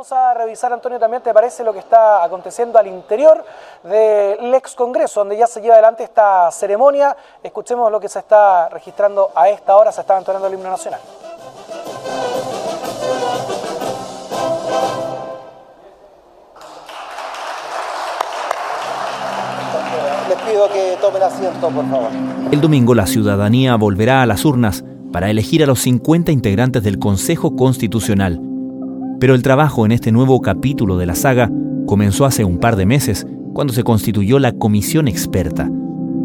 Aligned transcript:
Vamos 0.00 0.12
a 0.12 0.32
revisar, 0.32 0.72
Antonio, 0.72 0.98
también 0.98 1.22
te 1.22 1.34
parece 1.34 1.62
lo 1.62 1.74
que 1.74 1.80
está 1.80 2.24
aconteciendo 2.24 2.78
al 2.78 2.86
interior 2.86 3.44
del 3.82 4.54
ex 4.54 4.74
Congreso, 4.74 5.20
donde 5.20 5.36
ya 5.36 5.46
se 5.46 5.60
lleva 5.60 5.74
adelante 5.74 6.04
esta 6.04 6.50
ceremonia. 6.52 7.14
Escuchemos 7.42 7.92
lo 7.92 8.00
que 8.00 8.08
se 8.08 8.20
está 8.20 8.70
registrando 8.70 9.30
a 9.34 9.50
esta 9.50 9.76
hora, 9.76 9.92
se 9.92 10.00
está 10.00 10.16
entonando 10.16 10.46
el 10.46 10.54
himno 10.54 10.70
nacional. 10.70 11.00
Les 20.30 20.38
pido 20.50 20.68
que 20.70 20.96
tomen 20.98 21.22
asiento, 21.22 21.68
por 21.68 21.90
favor. 21.90 22.10
El 22.50 22.60
domingo 22.62 22.94
la 22.94 23.06
ciudadanía 23.06 23.76
volverá 23.76 24.22
a 24.22 24.26
las 24.26 24.46
urnas 24.46 24.82
para 25.12 25.28
elegir 25.28 25.62
a 25.62 25.66
los 25.66 25.80
50 25.80 26.32
integrantes 26.32 26.82
del 26.82 26.98
Consejo 26.98 27.54
Constitucional. 27.54 28.49
Pero 29.20 29.34
el 29.34 29.42
trabajo 29.42 29.84
en 29.84 29.92
este 29.92 30.12
nuevo 30.12 30.40
capítulo 30.40 30.96
de 30.96 31.04
la 31.04 31.14
saga 31.14 31.52
comenzó 31.86 32.24
hace 32.24 32.42
un 32.42 32.58
par 32.58 32.76
de 32.76 32.86
meses, 32.86 33.26
cuando 33.52 33.74
se 33.74 33.84
constituyó 33.84 34.38
la 34.38 34.52
comisión 34.52 35.08
experta. 35.08 35.70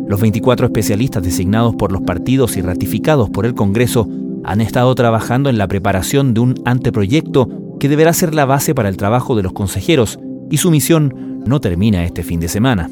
Los 0.07 0.21
24 0.21 0.67
especialistas 0.67 1.21
designados 1.21 1.75
por 1.75 1.91
los 1.91 2.03
partidos 2.03 2.55
y 2.55 2.61
ratificados 2.61 3.29
por 3.29 3.45
el 3.45 3.53
Congreso 3.53 4.07
han 4.45 4.61
estado 4.61 4.95
trabajando 4.95 5.49
en 5.49 5.57
la 5.57 5.67
preparación 5.67 6.33
de 6.33 6.39
un 6.39 6.55
anteproyecto 6.63 7.49
que 7.79 7.89
deberá 7.89 8.13
ser 8.13 8.33
la 8.33 8.45
base 8.45 8.73
para 8.73 8.87
el 8.87 8.95
trabajo 8.95 9.35
de 9.35 9.43
los 9.43 9.51
consejeros, 9.51 10.17
y 10.49 10.57
su 10.57 10.71
misión 10.71 11.41
no 11.45 11.59
termina 11.59 12.05
este 12.05 12.23
fin 12.23 12.39
de 12.39 12.47
semana. 12.47 12.89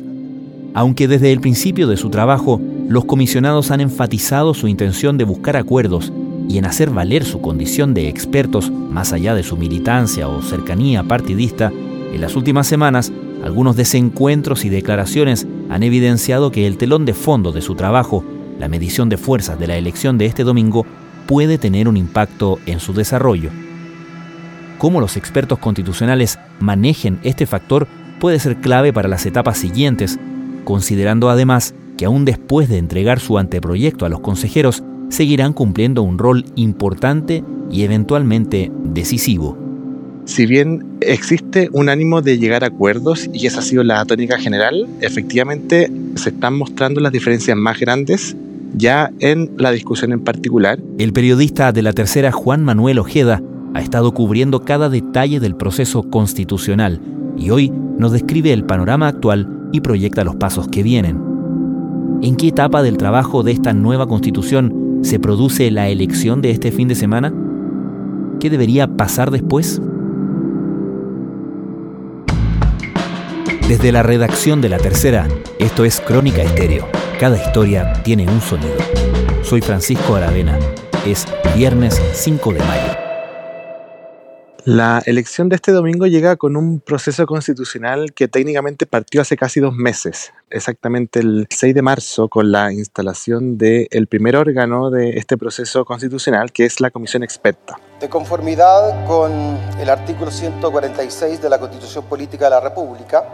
Aunque 0.73 1.07
desde 1.07 1.31
el 1.31 1.39
principio 1.39 1.87
de 1.87 1.95
su 1.95 2.09
trabajo, 2.09 2.59
los 2.89 3.05
comisionados 3.05 3.71
han 3.71 3.79
enfatizado 3.79 4.53
su 4.53 4.67
intención 4.67 5.17
de 5.17 5.23
buscar 5.23 5.55
acuerdos 5.55 6.11
y 6.47 6.57
en 6.57 6.65
hacer 6.65 6.89
valer 6.89 7.25
su 7.25 7.41
condición 7.41 7.93
de 7.93 8.07
expertos 8.07 8.71
más 8.71 9.13
allá 9.13 9.35
de 9.35 9.43
su 9.43 9.57
militancia 9.57 10.27
o 10.27 10.41
cercanía 10.41 11.03
partidista, 11.03 11.71
en 12.13 12.21
las 12.21 12.35
últimas 12.35 12.67
semanas 12.67 13.11
algunos 13.43 13.75
desencuentros 13.75 14.65
y 14.65 14.69
declaraciones 14.69 15.47
han 15.69 15.83
evidenciado 15.83 16.51
que 16.51 16.67
el 16.67 16.77
telón 16.77 17.05
de 17.05 17.13
fondo 17.13 17.51
de 17.51 17.61
su 17.61 17.75
trabajo, 17.75 18.23
la 18.59 18.67
medición 18.67 19.09
de 19.09 19.17
fuerzas 19.17 19.59
de 19.59 19.67
la 19.67 19.77
elección 19.77 20.17
de 20.17 20.25
este 20.25 20.43
domingo, 20.43 20.85
puede 21.27 21.57
tener 21.57 21.87
un 21.87 21.97
impacto 21.97 22.59
en 22.65 22.79
su 22.79 22.93
desarrollo. 22.93 23.49
Cómo 24.77 24.99
los 24.99 25.17
expertos 25.17 25.59
constitucionales 25.59 26.39
manejen 26.59 27.19
este 27.23 27.45
factor 27.45 27.87
puede 28.19 28.39
ser 28.39 28.57
clave 28.57 28.93
para 28.93 29.07
las 29.07 29.25
etapas 29.25 29.57
siguientes 29.57 30.19
considerando 30.63 31.29
además 31.29 31.75
que 31.97 32.05
aún 32.05 32.25
después 32.25 32.69
de 32.69 32.77
entregar 32.77 33.19
su 33.19 33.37
anteproyecto 33.37 34.05
a 34.05 34.09
los 34.09 34.21
consejeros, 34.21 34.83
seguirán 35.13 35.53
cumpliendo 35.53 36.01
un 36.01 36.17
rol 36.17 36.43
importante 36.55 37.43
y 37.71 37.83
eventualmente 37.83 38.71
decisivo. 38.83 39.57
Si 40.25 40.45
bien 40.45 40.97
existe 41.01 41.69
un 41.71 41.89
ánimo 41.89 42.21
de 42.21 42.39
llegar 42.39 42.63
a 42.63 42.67
acuerdos 42.67 43.29
y 43.31 43.45
esa 43.45 43.59
ha 43.59 43.63
sido 43.63 43.83
la 43.83 44.03
tónica 44.05 44.39
general, 44.39 44.87
efectivamente 45.01 45.91
se 46.15 46.29
están 46.29 46.57
mostrando 46.57 46.99
las 46.99 47.11
diferencias 47.11 47.55
más 47.55 47.79
grandes 47.79 48.35
ya 48.75 49.11
en 49.19 49.51
la 49.57 49.71
discusión 49.71 50.13
en 50.13 50.21
particular. 50.21 50.79
El 50.97 51.13
periodista 51.13 51.71
de 51.71 51.83
la 51.83 51.93
tercera 51.93 52.31
Juan 52.31 52.63
Manuel 52.63 52.97
Ojeda 52.97 53.43
ha 53.75 53.81
estado 53.81 54.13
cubriendo 54.13 54.61
cada 54.61 54.89
detalle 54.89 55.39
del 55.39 55.55
proceso 55.55 56.03
constitucional 56.09 57.01
y 57.37 57.51
hoy 57.51 57.71
nos 57.99 58.13
describe 58.13 58.51
el 58.51 58.65
panorama 58.65 59.09
actual 59.09 59.69
y 59.71 59.81
proyecta 59.81 60.23
los 60.23 60.37
pasos 60.37 60.67
que 60.69 60.81
vienen. 60.81 61.21
¿En 62.23 62.35
qué 62.35 62.47
etapa 62.47 62.81
del 62.81 62.97
trabajo 62.97 63.43
de 63.43 63.51
esta 63.51 63.73
nueva 63.73 64.07
constitución 64.07 64.82
se 65.03 65.19
produce 65.19 65.69
la 65.69 65.89
elección 65.89 66.41
de 66.41 66.51
este 66.51 66.71
fin 66.71 66.87
de 66.87 66.95
semana? 66.95 67.33
¿Qué 68.39 68.49
debería 68.49 68.87
pasar 68.87 69.31
después? 69.31 69.81
Desde 73.67 73.91
la 73.91 74.03
redacción 74.03 74.61
de 74.61 74.69
La 74.69 74.77
Tercera, 74.77 75.27
esto 75.59 75.85
es 75.85 76.01
Crónica 76.01 76.41
Estéreo. 76.41 76.87
Cada 77.19 77.37
historia 77.37 77.93
tiene 78.03 78.27
un 78.27 78.41
sonido. 78.41 78.75
Soy 79.41 79.61
Francisco 79.61 80.15
Aravena. 80.15 80.57
Es 81.05 81.27
viernes 81.55 82.01
5 82.13 82.53
de 82.53 82.59
mayo. 82.59 83.02
La 84.65 85.03
elección 85.05 85.49
de 85.49 85.57
este 85.57 85.73
domingo 85.73 86.07
llega 86.07 86.37
con 86.37 86.55
un 86.55 86.79
proceso 86.79 87.25
constitucional 87.25 88.13
que 88.13 88.29
técnicamente 88.29 88.85
partió 88.85 89.19
hace 89.19 89.35
casi 89.35 89.59
dos 89.59 89.75
meses, 89.75 90.31
exactamente 90.49 91.19
el 91.19 91.47
6 91.49 91.75
de 91.75 91.81
marzo, 91.81 92.29
con 92.29 92.49
la 92.49 92.71
instalación 92.71 93.57
del 93.57 94.07
primer 94.07 94.37
órgano 94.37 94.89
de 94.89 95.17
este 95.17 95.37
proceso 95.37 95.83
constitucional, 95.83 96.53
que 96.53 96.63
es 96.63 96.79
la 96.79 96.91
Comisión 96.91 97.23
Experta. 97.23 97.77
De 97.99 98.07
conformidad 98.07 99.05
con 99.05 99.33
el 99.81 99.89
artículo 99.89 100.31
146 100.31 101.41
de 101.41 101.49
la 101.49 101.59
Constitución 101.59 102.05
Política 102.05 102.45
de 102.45 102.51
la 102.51 102.61
República, 102.61 103.25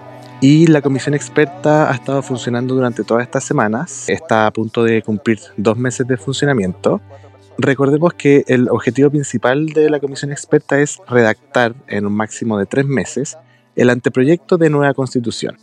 y 0.41 0.65
la 0.67 0.81
comisión 0.81 1.13
experta 1.13 1.91
ha 1.91 1.93
estado 1.93 2.23
funcionando 2.23 2.73
durante 2.73 3.03
todas 3.03 3.23
estas 3.23 3.43
semanas, 3.43 4.07
está 4.07 4.47
a 4.47 4.51
punto 4.51 4.83
de 4.83 5.03
cumplir 5.03 5.37
dos 5.57 5.77
meses 5.77 6.07
de 6.07 6.15
funcionamiento 6.15 7.01
Recordemos 7.61 8.13
que 8.13 8.45
el 8.47 8.69
objetivo 8.69 9.09
principal 9.09 9.65
de 9.65 9.89
la 9.89 9.99
comisión 9.99 10.31
experta 10.31 10.79
es 10.79 11.01
redactar 11.09 11.75
en 11.87 12.05
un 12.05 12.13
máximo 12.13 12.57
de 12.57 12.65
tres 12.65 12.85
meses 12.85 13.37
el 13.75 13.89
anteproyecto 13.89 14.57
de 14.57 14.69
nueva 14.69 14.93
constitución. 14.93 15.57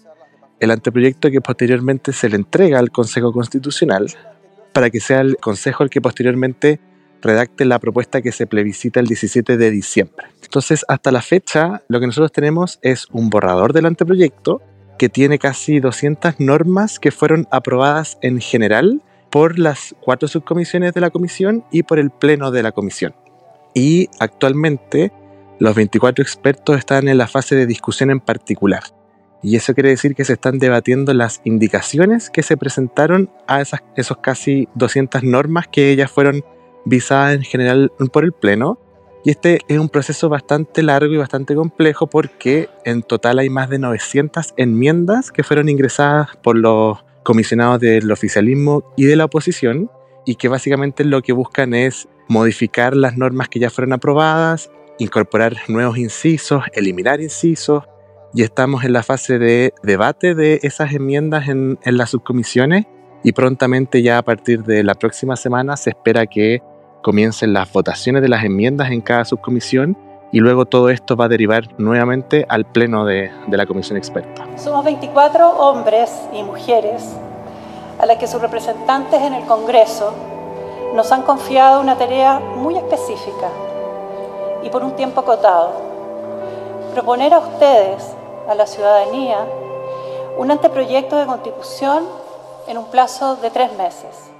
El 0.60 0.72
anteproyecto 0.72 1.30
que 1.30 1.40
posteriormente 1.40 2.12
se 2.12 2.28
le 2.28 2.36
entrega 2.36 2.78
al 2.80 2.90
Consejo 2.90 3.32
Constitucional 3.32 4.08
para 4.74 4.90
que 4.90 5.00
sea 5.00 5.22
el 5.22 5.38
Consejo 5.38 5.84
el 5.84 5.88
que 5.88 6.02
posteriormente 6.02 6.80
redacte 7.22 7.64
la 7.64 7.78
propuesta 7.78 8.20
que 8.20 8.30
se 8.30 8.46
plebiscita 8.46 9.00
el 9.00 9.06
17 9.06 9.56
de 9.56 9.70
diciembre. 9.70 10.26
Entonces, 10.42 10.84
hasta 10.88 11.10
la 11.10 11.22
fecha, 11.22 11.82
lo 11.88 11.98
que 11.98 12.06
nosotros 12.08 12.30
tenemos 12.30 12.78
es 12.82 13.06
un 13.10 13.30
borrador 13.30 13.72
del 13.72 13.86
anteproyecto 13.86 14.60
que 14.98 15.08
tiene 15.08 15.38
casi 15.38 15.80
200 15.80 16.40
normas 16.40 16.98
que 16.98 17.10
fueron 17.10 17.48
aprobadas 17.50 18.18
en 18.20 18.38
general 18.38 19.00
por 19.36 19.58
las 19.58 19.94
cuatro 20.00 20.28
subcomisiones 20.28 20.94
de 20.94 21.02
la 21.02 21.10
comisión 21.10 21.62
y 21.70 21.82
por 21.82 21.98
el 21.98 22.08
pleno 22.08 22.50
de 22.50 22.62
la 22.62 22.72
comisión. 22.72 23.14
Y 23.74 24.08
actualmente 24.18 25.12
los 25.58 25.74
24 25.74 26.22
expertos 26.22 26.78
están 26.78 27.06
en 27.06 27.18
la 27.18 27.28
fase 27.28 27.54
de 27.54 27.66
discusión 27.66 28.10
en 28.10 28.20
particular. 28.20 28.82
Y 29.42 29.56
eso 29.56 29.74
quiere 29.74 29.90
decir 29.90 30.14
que 30.14 30.24
se 30.24 30.32
están 30.32 30.58
debatiendo 30.58 31.12
las 31.12 31.42
indicaciones 31.44 32.30
que 32.30 32.42
se 32.42 32.56
presentaron 32.56 33.28
a 33.46 33.60
esas, 33.60 33.82
esos 33.94 34.16
casi 34.22 34.70
200 34.74 35.22
normas 35.22 35.68
que 35.68 35.90
ellas 35.90 36.10
fueron 36.10 36.42
visadas 36.86 37.34
en 37.34 37.42
general 37.42 37.92
por 38.10 38.24
el 38.24 38.32
Pleno. 38.32 38.78
Y 39.22 39.32
este 39.32 39.58
es 39.68 39.78
un 39.78 39.90
proceso 39.90 40.30
bastante 40.30 40.82
largo 40.82 41.12
y 41.12 41.18
bastante 41.18 41.54
complejo 41.54 42.06
porque 42.06 42.70
en 42.86 43.02
total 43.02 43.38
hay 43.40 43.50
más 43.50 43.68
de 43.68 43.80
900 43.80 44.54
enmiendas 44.56 45.30
que 45.30 45.42
fueron 45.42 45.68
ingresadas 45.68 46.28
por 46.42 46.56
los 46.56 47.04
comisionados 47.26 47.80
del 47.80 48.12
oficialismo 48.12 48.84
y 48.96 49.06
de 49.06 49.16
la 49.16 49.24
oposición 49.24 49.90
y 50.24 50.36
que 50.36 50.46
básicamente 50.46 51.04
lo 51.04 51.22
que 51.22 51.32
buscan 51.32 51.74
es 51.74 52.08
modificar 52.28 52.94
las 52.94 53.16
normas 53.16 53.48
que 53.48 53.58
ya 53.58 53.68
fueron 53.68 53.94
aprobadas, 53.94 54.70
incorporar 55.00 55.56
nuevos 55.66 55.98
incisos, 55.98 56.62
eliminar 56.72 57.20
incisos 57.20 57.82
y 58.32 58.44
estamos 58.44 58.84
en 58.84 58.92
la 58.92 59.02
fase 59.02 59.40
de 59.40 59.74
debate 59.82 60.36
de 60.36 60.60
esas 60.62 60.92
enmiendas 60.92 61.48
en, 61.48 61.80
en 61.82 61.96
las 61.96 62.10
subcomisiones 62.10 62.86
y 63.24 63.32
prontamente 63.32 64.02
ya 64.02 64.18
a 64.18 64.22
partir 64.22 64.62
de 64.62 64.84
la 64.84 64.94
próxima 64.94 65.34
semana 65.34 65.76
se 65.76 65.90
espera 65.90 66.26
que 66.26 66.62
comiencen 67.02 67.52
las 67.52 67.72
votaciones 67.72 68.22
de 68.22 68.28
las 68.28 68.44
enmiendas 68.44 68.92
en 68.92 69.00
cada 69.00 69.24
subcomisión 69.24 69.98
y 70.36 70.40
luego 70.40 70.66
todo 70.66 70.90
esto 70.90 71.16
va 71.16 71.24
a 71.24 71.28
derivar 71.28 71.64
nuevamente 71.78 72.44
al 72.50 72.66
pleno 72.66 73.06
de, 73.06 73.32
la 73.48 73.64
comisión 73.64 73.96
experta. 73.96 74.46
Somos 74.58 74.84
24 74.84 75.48
hombres 75.48 76.12
y 76.30 76.42
mujeres 76.42 77.16
a 77.98 78.04
las 78.04 78.18
que 78.18 78.26
sus 78.26 78.42
representantes 78.42 79.22
en 79.22 79.32
el 79.32 79.46
Congreso 79.46 80.12
nos 80.94 81.10
han 81.10 81.22
confiado 81.22 81.80
una 81.80 81.96
tarea 81.96 82.38
muy 82.38 82.76
específica 82.76 83.48
y 84.62 84.68
por 84.68 84.84
un 84.84 84.94
tiempo 84.94 85.22
acotado. 85.22 85.72
Proponer 86.92 87.32
a 87.32 87.38
ustedes, 87.38 88.14
a 88.46 88.54
la 88.54 88.66
ciudadanía, 88.66 89.38
un 90.36 90.50
anteproyecto 90.50 91.16
de 91.16 91.24
constitución 91.24 92.04
en 92.68 92.76
un 92.76 92.84
plazo 92.90 93.36
de 93.36 93.48
tres 93.48 93.74
meses 93.78 94.35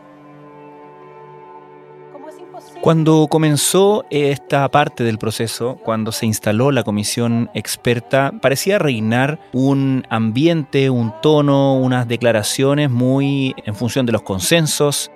cuando 2.81 3.27
comenzó 3.29 4.05
esta 4.11 4.69
parte 4.71 5.03
del 5.03 5.19
proceso, 5.19 5.77
cuando 5.83 6.13
se 6.13 6.27
instaló 6.27 6.71
la 6.71 6.85
comisión 6.85 7.51
experta, 7.55 8.33
parecía 8.41 8.79
reinar 8.79 9.41
un 9.53 10.05
ambiente, 10.09 10.91
un 10.91 11.13
tono, 11.21 11.75
unas 11.75 12.07
declaraciones 12.07 12.91
muy 12.91 13.55
en 13.65 13.75
función 13.75 14.07
de 14.07 14.13
los 14.13 14.23
consensos, 14.23 15.11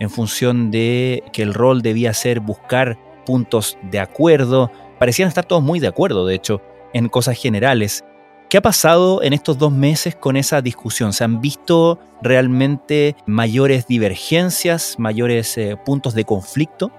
en 0.00 0.10
función 0.10 0.70
de 0.70 1.22
que 1.32 1.42
el 1.42 1.54
rol 1.54 1.82
debía 1.82 2.12
ser 2.12 2.40
buscar 2.40 2.98
puntos 3.24 3.78
de 3.90 4.00
acuerdo. 4.00 4.70
Parecían 4.98 5.28
estar 5.28 5.46
todos 5.46 5.62
muy 5.62 5.80
de 5.80 5.88
acuerdo, 5.88 6.26
de 6.26 6.34
hecho, 6.34 6.60
en 6.92 7.08
cosas 7.08 7.38
generales. 7.38 8.04
¿Qué 8.50 8.58
ha 8.58 8.62
pasado 8.62 9.22
en 9.22 9.32
estos 9.32 9.56
dos 9.56 9.72
meses 9.72 10.14
con 10.14 10.36
esa 10.36 10.60
discusión? 10.60 11.12
¿Se 11.12 11.24
han 11.24 11.40
visto 11.40 11.98
realmente 12.22 13.16
mayores 13.24 13.86
divergencias, 13.86 14.96
mayores 14.98 15.56
eh, 15.56 15.76
puntos 15.82 16.14
de 16.14 16.24
conflicto? 16.24 16.92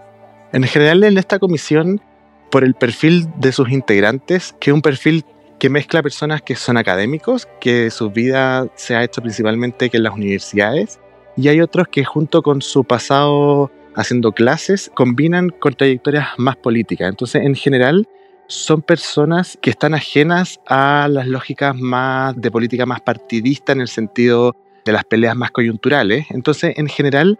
En 0.51 0.63
general, 0.63 1.03
en 1.03 1.17
esta 1.17 1.39
comisión, 1.39 2.01
por 2.49 2.63
el 2.63 2.73
perfil 2.73 3.27
de 3.37 3.51
sus 3.51 3.69
integrantes, 3.69 4.55
que 4.59 4.69
es 4.69 4.73
un 4.73 4.81
perfil 4.81 5.25
que 5.59 5.69
mezcla 5.69 6.03
personas 6.03 6.41
que 6.41 6.55
son 6.55 6.77
académicos, 6.77 7.47
que 7.59 7.89
su 7.89 8.11
vida 8.11 8.67
se 8.75 8.95
ha 8.95 9.03
hecho 9.03 9.21
principalmente 9.21 9.89
en 9.91 10.03
las 10.03 10.13
universidades, 10.13 10.99
y 11.37 11.47
hay 11.49 11.61
otros 11.61 11.87
que 11.87 12.05
junto 12.05 12.41
con 12.41 12.61
su 12.61 12.83
pasado 12.83 13.71
haciendo 13.95 14.31
clases 14.31 14.91
combinan 14.93 15.49
con 15.49 15.73
trayectorias 15.73 16.27
más 16.37 16.55
políticas. 16.55 17.09
Entonces, 17.09 17.43
en 17.43 17.55
general, 17.55 18.07
son 18.47 18.81
personas 18.81 19.57
que 19.61 19.69
están 19.69 19.93
ajenas 19.93 20.59
a 20.67 21.07
las 21.09 21.27
lógicas 21.27 21.75
más 21.75 22.39
de 22.39 22.51
política 22.51 22.85
más 22.85 23.01
partidista 23.01 23.71
en 23.71 23.81
el 23.81 23.87
sentido 23.87 24.55
de 24.85 24.91
las 24.91 25.03
peleas 25.03 25.35
más 25.35 25.51
coyunturales. 25.51 26.27
Entonces, 26.29 26.73
en 26.77 26.87
general, 26.87 27.39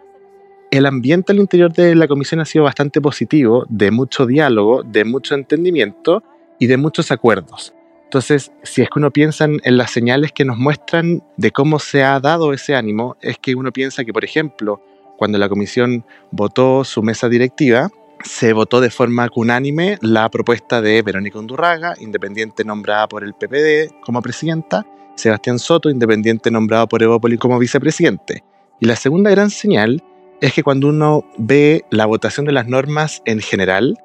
el 0.76 0.86
ambiente 0.86 1.32
al 1.32 1.38
interior 1.38 1.72
de 1.72 1.94
la 1.94 2.08
comisión 2.08 2.40
ha 2.40 2.44
sido 2.44 2.64
bastante 2.64 3.00
positivo, 3.00 3.64
de 3.68 3.90
mucho 3.90 4.26
diálogo, 4.26 4.82
de 4.82 5.04
mucho 5.04 5.34
entendimiento 5.34 6.22
y 6.58 6.66
de 6.66 6.76
muchos 6.76 7.10
acuerdos. 7.10 7.74
Entonces, 8.04 8.52
si 8.62 8.82
es 8.82 8.88
que 8.88 8.98
uno 8.98 9.10
piensa 9.10 9.44
en 9.46 9.76
las 9.76 9.90
señales 9.90 10.32
que 10.32 10.44
nos 10.44 10.58
muestran 10.58 11.24
de 11.36 11.50
cómo 11.50 11.78
se 11.78 12.04
ha 12.04 12.20
dado 12.20 12.52
ese 12.52 12.76
ánimo, 12.76 13.16
es 13.20 13.36
que 13.38 13.54
uno 13.54 13.72
piensa 13.72 14.04
que, 14.04 14.12
por 14.12 14.24
ejemplo, 14.24 14.80
cuando 15.16 15.38
la 15.38 15.48
comisión 15.48 16.04
votó 16.30 16.84
su 16.84 17.02
mesa 17.02 17.28
directiva, 17.28 17.90
se 18.24 18.52
votó 18.52 18.80
de 18.80 18.90
forma 18.90 19.28
unánime 19.34 19.98
la 20.02 20.28
propuesta 20.30 20.80
de 20.80 21.02
Verónica 21.02 21.38
Undurraga, 21.38 21.94
independiente 21.98 22.64
nombrada 22.64 23.08
por 23.08 23.24
el 23.24 23.34
PPD 23.34 24.00
como 24.00 24.22
presidenta, 24.22 24.86
Sebastián 25.16 25.58
Soto, 25.58 25.90
independiente 25.90 26.50
nombrado 26.50 26.86
por 26.88 27.02
Evópoli 27.02 27.38
como 27.38 27.58
vicepresidente. 27.58 28.44
Y 28.80 28.86
la 28.86 28.96
segunda 28.96 29.30
gran 29.30 29.50
señal 29.50 30.02
es 30.40 30.52
que 30.52 30.62
cuando 30.62 30.88
uno 30.88 31.24
ve 31.38 31.84
la 31.90 32.06
votación 32.06 32.46
de 32.46 32.52
las 32.52 32.66
normas 32.66 33.22
en 33.24 33.40
general, 33.40 33.98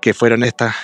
que 0.00 0.14
fueron 0.14 0.42
estas 0.44 0.74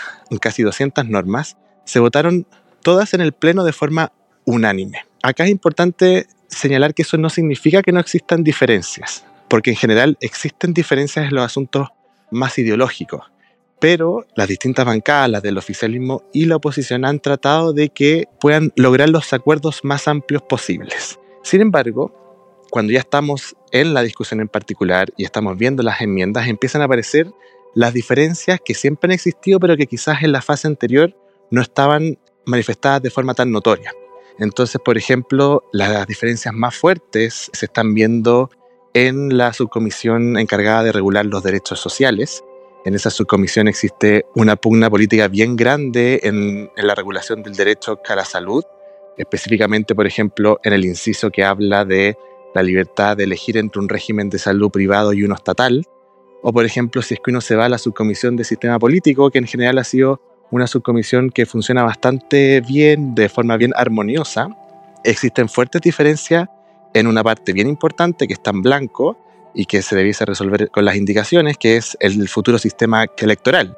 casi 0.40 0.62
200 0.62 1.06
normas, 1.06 1.56
se 1.84 2.00
votaron 2.00 2.46
todas 2.82 3.14
en 3.14 3.20
el 3.20 3.32
Pleno 3.32 3.64
de 3.64 3.72
forma 3.72 4.12
unánime. 4.44 5.04
Acá 5.22 5.44
es 5.44 5.50
importante 5.50 6.26
señalar 6.48 6.94
que 6.94 7.02
eso 7.02 7.16
no 7.16 7.30
significa 7.30 7.82
que 7.82 7.92
no 7.92 8.00
existan 8.00 8.44
diferencias, 8.44 9.24
porque 9.48 9.70
en 9.70 9.76
general 9.76 10.16
existen 10.20 10.74
diferencias 10.74 11.26
en 11.26 11.34
los 11.34 11.44
asuntos 11.44 11.88
más 12.30 12.58
ideológicos, 12.58 13.22
pero 13.80 14.26
las 14.36 14.48
distintas 14.48 14.84
bancadas, 14.84 15.30
las 15.30 15.42
del 15.42 15.58
oficialismo 15.58 16.22
y 16.32 16.46
la 16.46 16.56
oposición 16.56 17.04
han 17.04 17.20
tratado 17.20 17.72
de 17.72 17.88
que 17.90 18.26
puedan 18.40 18.72
lograr 18.76 19.08
los 19.08 19.32
acuerdos 19.32 19.80
más 19.82 20.08
amplios 20.08 20.42
posibles. 20.42 21.18
Sin 21.42 21.60
embargo, 21.60 22.21
cuando 22.72 22.94
ya 22.94 23.00
estamos 23.00 23.54
en 23.70 23.92
la 23.92 24.00
discusión 24.00 24.40
en 24.40 24.48
particular 24.48 25.12
y 25.18 25.24
estamos 25.24 25.58
viendo 25.58 25.82
las 25.82 26.00
enmiendas, 26.00 26.48
empiezan 26.48 26.80
a 26.80 26.86
aparecer 26.86 27.30
las 27.74 27.92
diferencias 27.92 28.60
que 28.64 28.72
siempre 28.72 29.08
han 29.08 29.12
existido, 29.12 29.60
pero 29.60 29.76
que 29.76 29.86
quizás 29.86 30.22
en 30.22 30.32
la 30.32 30.40
fase 30.40 30.68
anterior 30.68 31.14
no 31.50 31.60
estaban 31.60 32.18
manifestadas 32.46 33.02
de 33.02 33.10
forma 33.10 33.34
tan 33.34 33.52
notoria. 33.52 33.92
Entonces, 34.38 34.80
por 34.82 34.96
ejemplo, 34.96 35.64
las 35.70 36.06
diferencias 36.06 36.54
más 36.54 36.74
fuertes 36.74 37.50
se 37.52 37.66
están 37.66 37.92
viendo 37.92 38.48
en 38.94 39.36
la 39.36 39.52
subcomisión 39.52 40.38
encargada 40.38 40.82
de 40.82 40.92
regular 40.92 41.26
los 41.26 41.42
derechos 41.42 41.78
sociales. 41.78 42.42
En 42.86 42.94
esa 42.94 43.10
subcomisión 43.10 43.68
existe 43.68 44.24
una 44.34 44.56
pugna 44.56 44.88
política 44.88 45.28
bien 45.28 45.56
grande 45.56 46.20
en, 46.22 46.70
la 46.76 46.94
regulación 46.94 47.42
del 47.42 47.54
derecho 47.54 48.00
a 48.08 48.16
la 48.16 48.24
salud, 48.24 48.64
específicamente, 49.18 49.94
por 49.94 50.06
ejemplo, 50.06 50.58
en 50.64 50.72
el 50.72 50.86
inciso 50.86 51.30
que 51.30 51.44
habla 51.44 51.84
de 51.84 52.16
la 52.54 52.62
libertad 52.62 53.16
de 53.16 53.24
elegir 53.24 53.56
entre 53.56 53.80
un 53.80 53.88
régimen 53.88 54.30
de 54.30 54.38
salud 54.38 54.70
privado 54.70 55.12
y 55.12 55.22
uno 55.22 55.34
estatal, 55.34 55.84
o 56.42 56.52
por 56.52 56.64
ejemplo, 56.64 57.02
si 57.02 57.14
es 57.14 57.20
que 57.20 57.30
uno 57.30 57.40
se 57.40 57.54
va 57.54 57.66
a 57.66 57.68
la 57.68 57.78
subcomisión 57.78 58.36
de 58.36 58.44
sistema 58.44 58.78
político, 58.78 59.30
que 59.30 59.38
en 59.38 59.46
general 59.46 59.78
ha 59.78 59.84
sido 59.84 60.20
una 60.50 60.66
subcomisión 60.66 61.30
que 61.30 61.46
funciona 61.46 61.82
bastante 61.82 62.60
bien, 62.60 63.14
de 63.14 63.28
forma 63.28 63.56
bien 63.56 63.72
armoniosa, 63.76 64.48
existen 65.04 65.48
fuertes 65.48 65.80
diferencias 65.80 66.48
en 66.94 67.06
una 67.06 67.22
parte 67.22 67.52
bien 67.52 67.68
importante 67.68 68.26
que 68.26 68.34
está 68.34 68.50
en 68.50 68.60
blanco 68.60 69.16
y 69.54 69.66
que 69.66 69.82
se 69.82 69.96
debiese 69.96 70.24
resolver 70.24 70.70
con 70.70 70.84
las 70.84 70.96
indicaciones, 70.96 71.56
que 71.58 71.76
es 71.76 71.96
el 72.00 72.28
futuro 72.28 72.58
sistema 72.58 73.06
electoral. 73.18 73.76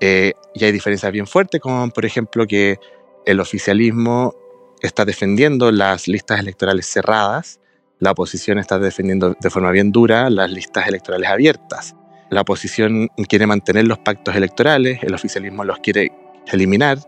Eh, 0.00 0.32
y 0.54 0.64
hay 0.64 0.72
diferencias 0.72 1.10
bien 1.12 1.26
fuertes, 1.26 1.60
como 1.60 1.88
por 1.90 2.04
ejemplo 2.04 2.46
que 2.46 2.78
el 3.24 3.40
oficialismo 3.40 4.34
está 4.80 5.04
defendiendo 5.04 5.72
las 5.72 6.06
listas 6.06 6.40
electorales 6.40 6.86
cerradas, 6.86 7.60
la 7.98 8.10
oposición 8.10 8.58
está 8.58 8.78
defendiendo 8.78 9.34
de 9.40 9.50
forma 9.50 9.70
bien 9.70 9.90
dura 9.90 10.28
las 10.28 10.50
listas 10.50 10.86
electorales 10.86 11.28
abiertas. 11.28 11.94
La 12.28 12.42
oposición 12.42 13.08
quiere 13.28 13.46
mantener 13.46 13.86
los 13.86 13.98
pactos 13.98 14.34
electorales, 14.36 15.02
el 15.02 15.14
oficialismo 15.14 15.64
los 15.64 15.78
quiere 15.78 16.12
eliminar. 16.46 16.98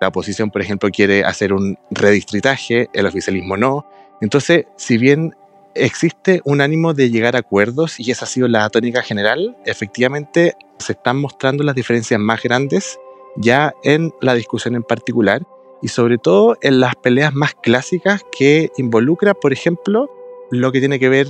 La 0.00 0.08
oposición, 0.08 0.50
por 0.50 0.62
ejemplo, 0.62 0.90
quiere 0.90 1.24
hacer 1.24 1.52
un 1.52 1.78
redistritaje, 1.90 2.88
el 2.92 3.06
oficialismo 3.06 3.56
no. 3.56 3.86
Entonces, 4.20 4.66
si 4.76 4.98
bien 4.98 5.34
existe 5.74 6.42
un 6.44 6.60
ánimo 6.60 6.94
de 6.94 7.10
llegar 7.10 7.36
a 7.36 7.40
acuerdos 7.40 7.98
y 7.98 8.10
esa 8.10 8.24
ha 8.24 8.28
sido 8.28 8.48
la 8.48 8.68
tónica 8.70 9.02
general, 9.02 9.56
efectivamente 9.64 10.54
se 10.78 10.92
están 10.92 11.16
mostrando 11.18 11.64
las 11.64 11.74
diferencias 11.74 12.20
más 12.20 12.42
grandes 12.42 12.98
ya 13.36 13.72
en 13.84 14.12
la 14.20 14.34
discusión 14.34 14.74
en 14.74 14.82
particular 14.82 15.42
y 15.82 15.88
sobre 15.88 16.18
todo 16.18 16.56
en 16.60 16.80
las 16.80 16.94
peleas 16.96 17.34
más 17.34 17.54
clásicas 17.54 18.22
que 18.36 18.70
involucra, 18.76 19.34
por 19.34 19.52
ejemplo, 19.52 20.10
lo 20.50 20.72
que 20.72 20.80
tiene 20.80 20.98
que 20.98 21.08
ver 21.08 21.28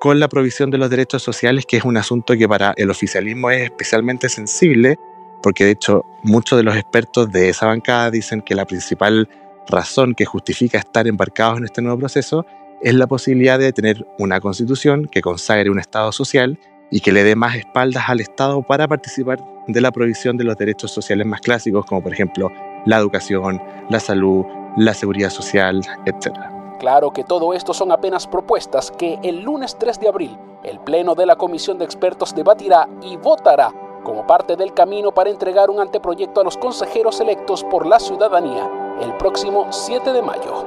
con 0.00 0.20
la 0.20 0.28
provisión 0.28 0.70
de 0.70 0.78
los 0.78 0.90
derechos 0.90 1.22
sociales, 1.22 1.64
que 1.66 1.78
es 1.78 1.84
un 1.84 1.96
asunto 1.96 2.36
que 2.36 2.48
para 2.48 2.74
el 2.76 2.90
oficialismo 2.90 3.50
es 3.50 3.64
especialmente 3.64 4.28
sensible, 4.28 4.96
porque 5.42 5.64
de 5.64 5.70
hecho 5.72 6.04
muchos 6.22 6.58
de 6.58 6.64
los 6.64 6.76
expertos 6.76 7.30
de 7.30 7.48
esa 7.48 7.66
bancada 7.66 8.10
dicen 8.10 8.42
que 8.42 8.54
la 8.54 8.66
principal 8.66 9.28
razón 9.68 10.14
que 10.14 10.24
justifica 10.24 10.78
estar 10.78 11.06
embarcados 11.06 11.58
en 11.58 11.64
este 11.64 11.82
nuevo 11.82 11.98
proceso 11.98 12.46
es 12.82 12.94
la 12.94 13.06
posibilidad 13.06 13.58
de 13.58 13.72
tener 13.72 14.06
una 14.18 14.40
constitución 14.40 15.06
que 15.06 15.22
consagre 15.22 15.70
un 15.70 15.78
Estado 15.78 16.12
social 16.12 16.58
y 16.90 17.00
que 17.00 17.12
le 17.12 17.24
dé 17.24 17.34
más 17.34 17.56
espaldas 17.56 18.04
al 18.08 18.20
Estado 18.20 18.62
para 18.62 18.86
participar 18.86 19.42
de 19.66 19.80
la 19.80 19.90
provisión 19.90 20.36
de 20.36 20.44
los 20.44 20.56
derechos 20.56 20.92
sociales 20.92 21.26
más 21.26 21.40
clásicos, 21.40 21.84
como 21.86 22.02
por 22.02 22.12
ejemplo 22.12 22.52
la 22.84 22.98
educación, 22.98 23.60
la 23.90 23.98
salud, 23.98 24.44
la 24.76 24.94
seguridad 24.94 25.30
social, 25.30 25.80
etc. 26.04 26.55
Claro 26.78 27.10
que 27.12 27.24
todo 27.24 27.54
esto 27.54 27.72
son 27.72 27.90
apenas 27.90 28.26
propuestas 28.26 28.90
que 28.90 29.18
el 29.22 29.40
lunes 29.40 29.76
3 29.78 30.00
de 30.00 30.08
abril 30.08 30.38
el 30.62 30.80
Pleno 30.80 31.14
de 31.14 31.26
la 31.26 31.36
Comisión 31.36 31.78
de 31.78 31.84
Expertos 31.84 32.34
debatirá 32.34 32.88
y 33.02 33.16
votará 33.16 33.72
como 34.02 34.26
parte 34.26 34.56
del 34.56 34.74
camino 34.74 35.12
para 35.12 35.30
entregar 35.30 35.70
un 35.70 35.80
anteproyecto 35.80 36.40
a 36.40 36.44
los 36.44 36.56
consejeros 36.56 37.20
electos 37.20 37.64
por 37.64 37.86
la 37.86 37.98
ciudadanía 37.98 38.68
el 39.00 39.16
próximo 39.16 39.68
7 39.70 40.12
de 40.12 40.22
mayo. 40.22 40.66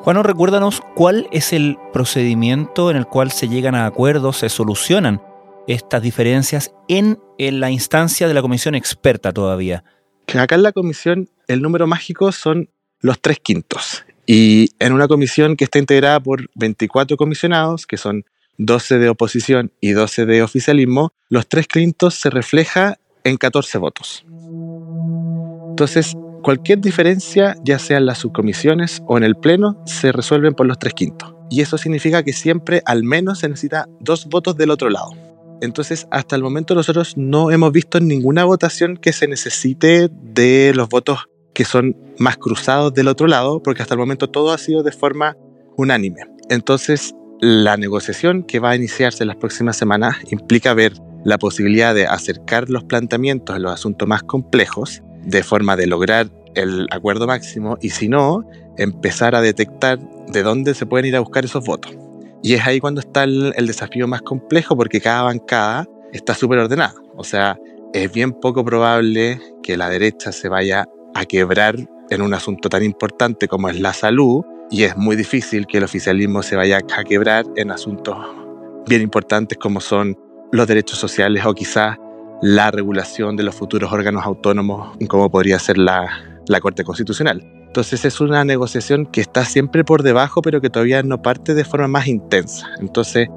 Juan, 0.00 0.22
recuérdanos 0.22 0.82
cuál 0.94 1.28
es 1.30 1.52
el 1.52 1.78
procedimiento 1.92 2.90
en 2.90 2.96
el 2.96 3.06
cual 3.06 3.30
se 3.30 3.48
llegan 3.48 3.74
a 3.74 3.86
acuerdos, 3.86 4.38
se 4.38 4.48
solucionan 4.48 5.22
estas 5.68 6.02
diferencias 6.02 6.74
en, 6.88 7.20
en 7.38 7.60
la 7.60 7.70
instancia 7.70 8.26
de 8.26 8.34
la 8.34 8.42
comisión 8.42 8.74
experta 8.74 9.32
todavía. 9.32 9.84
Acá 10.36 10.56
en 10.56 10.62
la 10.64 10.72
comisión 10.72 11.28
el 11.46 11.62
número 11.62 11.86
mágico 11.86 12.32
son 12.32 12.68
los 13.02 13.20
tres 13.20 13.38
quintos. 13.40 14.04
Y 14.26 14.70
en 14.78 14.92
una 14.92 15.08
comisión 15.08 15.56
que 15.56 15.64
está 15.64 15.78
integrada 15.78 16.20
por 16.20 16.48
24 16.54 17.16
comisionados, 17.16 17.86
que 17.86 17.98
son 17.98 18.24
12 18.58 18.98
de 18.98 19.08
oposición 19.08 19.72
y 19.80 19.90
12 19.90 20.24
de 20.24 20.42
oficialismo, 20.42 21.12
los 21.28 21.46
tres 21.48 21.66
quintos 21.66 22.14
se 22.14 22.30
refleja 22.30 22.98
en 23.24 23.36
14 23.36 23.78
votos. 23.78 24.24
Entonces, 25.70 26.14
cualquier 26.42 26.80
diferencia, 26.80 27.56
ya 27.64 27.78
sea 27.78 27.98
en 27.98 28.06
las 28.06 28.18
subcomisiones 28.18 29.02
o 29.06 29.16
en 29.16 29.24
el 29.24 29.36
Pleno, 29.36 29.82
se 29.86 30.12
resuelven 30.12 30.54
por 30.54 30.66
los 30.66 30.78
tres 30.78 30.94
quintos. 30.94 31.34
Y 31.50 31.60
eso 31.60 31.76
significa 31.76 32.22
que 32.22 32.32
siempre 32.32 32.82
al 32.86 33.02
menos 33.02 33.40
se 33.40 33.48
necesita 33.48 33.88
dos 34.00 34.26
votos 34.26 34.56
del 34.56 34.70
otro 34.70 34.88
lado. 34.88 35.10
Entonces, 35.60 36.06
hasta 36.10 36.34
el 36.34 36.42
momento 36.42 36.74
nosotros 36.74 37.16
no 37.16 37.50
hemos 37.50 37.72
visto 37.72 38.00
ninguna 38.00 38.44
votación 38.44 38.96
que 38.96 39.12
se 39.12 39.28
necesite 39.28 40.08
de 40.10 40.72
los 40.74 40.88
votos 40.88 41.28
que 41.54 41.64
son 41.64 41.96
más 42.18 42.36
cruzados 42.36 42.94
del 42.94 43.08
otro 43.08 43.26
lado, 43.26 43.62
porque 43.62 43.82
hasta 43.82 43.94
el 43.94 44.00
momento 44.00 44.28
todo 44.28 44.52
ha 44.52 44.58
sido 44.58 44.82
de 44.82 44.92
forma 44.92 45.36
unánime. 45.76 46.22
Entonces, 46.48 47.14
la 47.40 47.76
negociación 47.76 48.44
que 48.44 48.60
va 48.60 48.70
a 48.70 48.76
iniciarse 48.76 49.24
en 49.24 49.28
las 49.28 49.36
próximas 49.36 49.76
semanas 49.76 50.16
implica 50.30 50.74
ver 50.74 50.92
la 51.24 51.38
posibilidad 51.38 51.94
de 51.94 52.06
acercar 52.06 52.68
los 52.70 52.84
planteamientos 52.84 53.56
en 53.56 53.62
los 53.62 53.72
asuntos 53.72 54.08
más 54.08 54.22
complejos, 54.22 55.02
de 55.24 55.42
forma 55.42 55.76
de 55.76 55.86
lograr 55.86 56.28
el 56.54 56.86
acuerdo 56.90 57.26
máximo, 57.26 57.78
y 57.80 57.90
si 57.90 58.08
no, 58.08 58.44
empezar 58.76 59.34
a 59.34 59.40
detectar 59.40 59.98
de 60.28 60.42
dónde 60.42 60.74
se 60.74 60.86
pueden 60.86 61.06
ir 61.06 61.16
a 61.16 61.20
buscar 61.20 61.44
esos 61.44 61.64
votos. 61.64 61.96
Y 62.42 62.54
es 62.54 62.66
ahí 62.66 62.80
cuando 62.80 63.00
está 63.00 63.24
el, 63.24 63.52
desafío 63.66 64.08
más 64.08 64.22
complejo, 64.22 64.76
porque 64.76 65.00
cada 65.00 65.22
bancada 65.22 65.86
está 66.12 66.34
súper 66.34 66.58
ordenada. 66.58 66.94
O 67.16 67.24
sea, 67.24 67.58
es 67.92 68.12
bien 68.12 68.32
poco 68.32 68.64
probable 68.64 69.40
que 69.62 69.76
la 69.76 69.88
derecha 69.88 70.32
se 70.32 70.48
vaya 70.48 70.88
a 71.14 71.24
quebrar 71.24 71.76
en 72.10 72.22
un 72.22 72.34
asunto 72.34 72.68
tan 72.68 72.82
importante 72.82 73.48
como 73.48 73.68
es 73.68 73.80
la 73.80 73.92
salud 73.92 74.44
y 74.70 74.84
es 74.84 74.96
muy 74.96 75.16
difícil 75.16 75.66
que 75.66 75.78
el 75.78 75.84
oficialismo 75.84 76.42
se 76.42 76.56
vaya 76.56 76.78
a 76.96 77.04
quebrar 77.04 77.44
en 77.56 77.70
asuntos 77.70 78.16
bien 78.86 79.02
importantes 79.02 79.58
como 79.58 79.80
son 79.80 80.16
los 80.50 80.66
derechos 80.66 80.98
sociales 80.98 81.44
o 81.46 81.54
quizás 81.54 81.96
la 82.42 82.70
regulación 82.70 83.36
de 83.36 83.44
los 83.44 83.54
futuros 83.54 83.92
órganos 83.92 84.24
autónomos, 84.24 84.96
como 85.08 85.30
podría 85.30 85.58
ser 85.58 85.78
la, 85.78 86.40
la 86.48 86.60
Corte 86.60 86.84
Constitucional. 86.84 87.42
Entonces 87.66 88.04
es 88.04 88.20
una 88.20 88.44
negociación 88.44 89.06
que 89.06 89.20
está 89.20 89.44
siempre 89.44 89.84
por 89.84 90.02
debajo, 90.02 90.42
pero 90.42 90.60
que 90.60 90.68
todavía 90.68 91.02
no 91.02 91.22
parte 91.22 91.54
de 91.54 91.64
forma 91.64 91.88
más 91.88 92.06
intensa. 92.06 92.66
Entonces 92.80 93.28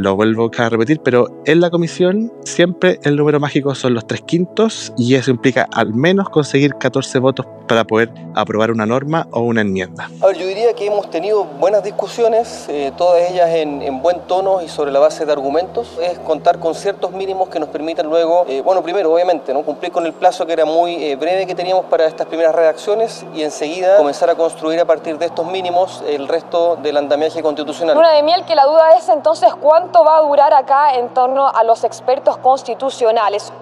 lo 0.00 0.16
vuelvo 0.16 0.50
a 0.56 0.68
repetir, 0.68 1.00
pero 1.00 1.28
en 1.44 1.60
la 1.60 1.70
comisión 1.70 2.32
siempre 2.44 2.98
el 3.02 3.16
número 3.16 3.38
mágico 3.38 3.74
son 3.74 3.94
los 3.94 4.06
tres 4.06 4.22
quintos 4.22 4.92
y 4.96 5.14
eso 5.14 5.30
implica 5.30 5.68
al 5.72 5.94
menos 5.94 6.28
conseguir 6.30 6.74
14 6.74 7.18
votos 7.18 7.46
para 7.68 7.84
poder 7.84 8.10
aprobar 8.34 8.72
una 8.72 8.84
norma 8.84 9.28
o 9.30 9.42
una 9.42 9.60
enmienda. 9.60 10.10
A 10.20 10.26
ver, 10.26 10.36
yo 10.36 10.46
diría 10.46 10.72
que 10.72 10.86
hemos 10.86 11.08
tenido 11.08 11.44
buenas 11.44 11.84
discusiones, 11.84 12.66
eh, 12.68 12.92
todas 12.96 13.30
ellas 13.30 13.48
en, 13.50 14.02
buen 14.02 14.20
tono 14.22 14.62
y 14.62 14.68
sobre 14.68 14.90
la 14.90 14.98
base 14.98 15.26
de 15.26 15.32
argumentos. 15.32 15.98
Es 16.02 16.18
contar 16.20 16.58
con 16.58 16.74
ciertos 16.74 17.12
mínimos 17.12 17.48
que 17.48 17.60
nos 17.60 17.68
permitan 17.68 18.06
luego, 18.06 18.44
eh, 18.48 18.62
bueno, 18.62 18.82
primero, 18.82 19.12
obviamente, 19.12 19.52
¿no? 19.52 19.62
cumplir 19.62 19.92
con 19.92 20.06
el 20.06 20.14
plazo 20.14 20.46
que 20.46 20.54
era 20.54 20.64
muy 20.64 20.94
eh, 20.96 21.16
breve 21.16 21.46
que 21.46 21.54
teníamos 21.54 21.84
para 21.84 22.06
estas 22.06 22.26
primeras 22.26 22.54
redacciones 22.54 23.24
y 23.34 23.42
enseguida 23.42 23.98
comenzar 23.98 24.30
a 24.30 24.34
construir 24.34 24.80
a 24.80 24.84
partir 24.84 25.18
de 25.18 25.26
estos 25.26 25.46
mínimos 25.46 26.02
el 26.08 26.26
resto 26.26 26.76
del 26.82 26.96
andamiaje 26.96 27.42
constitucional. 27.42 27.94
Luna 27.94 28.12
de 28.12 28.22
miel, 28.22 28.44
que 28.46 28.54
la 28.54 28.64
duda 28.64 28.96
es 28.98 29.08
entonces 29.08 29.54
cuánto 29.54 29.89
va 29.98 30.18
a 30.18 30.22
durar 30.22 30.54
acá 30.54 30.94
en 30.94 31.08
torno 31.14 31.48
a 31.48 31.64
los 31.64 31.84
expertos 31.84 32.38
constitucionales. 32.38 33.52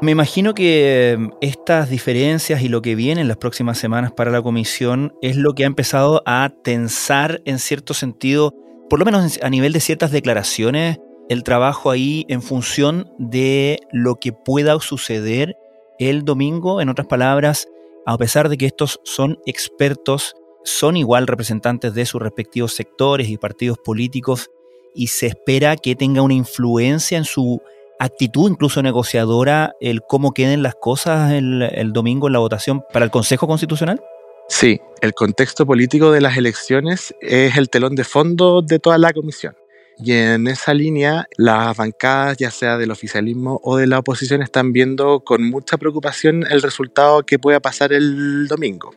Me 0.00 0.12
imagino 0.12 0.54
que 0.54 1.12
em, 1.12 1.32
estas 1.40 1.90
diferencias 1.90 2.62
y 2.62 2.68
lo 2.68 2.82
que 2.82 2.94
viene 2.94 3.20
en 3.20 3.28
las 3.28 3.36
próximas 3.36 3.78
semanas 3.78 4.12
para 4.12 4.30
la 4.30 4.40
comisión 4.40 5.12
es 5.22 5.36
lo 5.36 5.54
que 5.54 5.64
ha 5.64 5.66
empezado 5.66 6.22
a 6.24 6.52
tensar 6.62 7.40
en 7.46 7.58
cierto 7.58 7.94
sentido, 7.94 8.54
por 8.88 9.00
lo 9.00 9.04
menos 9.04 9.40
a 9.42 9.50
nivel 9.50 9.72
de 9.72 9.80
ciertas 9.80 10.12
declaraciones, 10.12 10.98
el 11.28 11.42
trabajo 11.42 11.90
ahí 11.90 12.24
en 12.28 12.42
función 12.42 13.10
de 13.18 13.80
lo 13.90 14.14
que 14.14 14.32
pueda 14.32 14.78
suceder 14.78 15.56
el 15.98 16.24
domingo. 16.24 16.80
En 16.80 16.90
otras 16.90 17.08
palabras, 17.08 17.66
a 18.06 18.16
pesar 18.16 18.48
de 18.48 18.56
que 18.56 18.66
estos 18.66 19.00
son 19.02 19.38
expertos, 19.46 20.36
son 20.62 20.96
igual 20.96 21.26
representantes 21.26 21.92
de 21.94 22.06
sus 22.06 22.22
respectivos 22.22 22.72
sectores 22.72 23.28
y 23.28 23.36
partidos 23.36 23.78
políticos 23.78 24.48
y 24.94 25.08
se 25.08 25.26
espera 25.26 25.76
que 25.76 25.94
tenga 25.94 26.22
una 26.22 26.34
influencia 26.34 27.18
en 27.18 27.24
su 27.24 27.60
actitud 27.98 28.50
incluso 28.50 28.82
negociadora 28.82 29.74
el 29.80 30.02
cómo 30.02 30.32
queden 30.32 30.62
las 30.62 30.74
cosas 30.74 31.32
el, 31.32 31.92
domingo 31.92 32.28
en 32.28 32.32
la 32.32 32.38
votación 32.38 32.82
para 32.92 33.04
el 33.04 33.10
Consejo 33.10 33.46
Constitucional? 33.46 34.00
Sí, 34.48 34.80
el 35.02 35.12
contexto 35.12 35.66
político 35.66 36.10
de 36.10 36.20
las 36.20 36.36
elecciones 36.36 37.14
es 37.20 37.56
el 37.56 37.68
telón 37.68 37.94
de 37.96 38.04
fondo 38.04 38.62
de 38.62 38.78
toda 38.78 38.96
la 38.98 39.12
comisión. 39.12 39.54
Y 40.00 40.12
en 40.12 40.46
esa 40.46 40.74
línea, 40.74 41.26
las 41.36 41.76
bancadas, 41.76 42.36
ya 42.38 42.50
sea 42.50 42.78
del 42.78 42.92
oficialismo 42.92 43.60
o 43.64 43.76
de 43.76 43.88
la 43.88 43.98
oposición, 43.98 44.42
están 44.42 44.72
viendo 44.72 45.20
con 45.20 45.42
mucha 45.50 45.76
preocupación 45.76 46.44
el 46.48 46.62
resultado 46.62 47.24
que 47.24 47.38
pueda 47.38 47.58
pasar 47.60 47.92
el 47.92 48.46
domingo. 48.46 48.94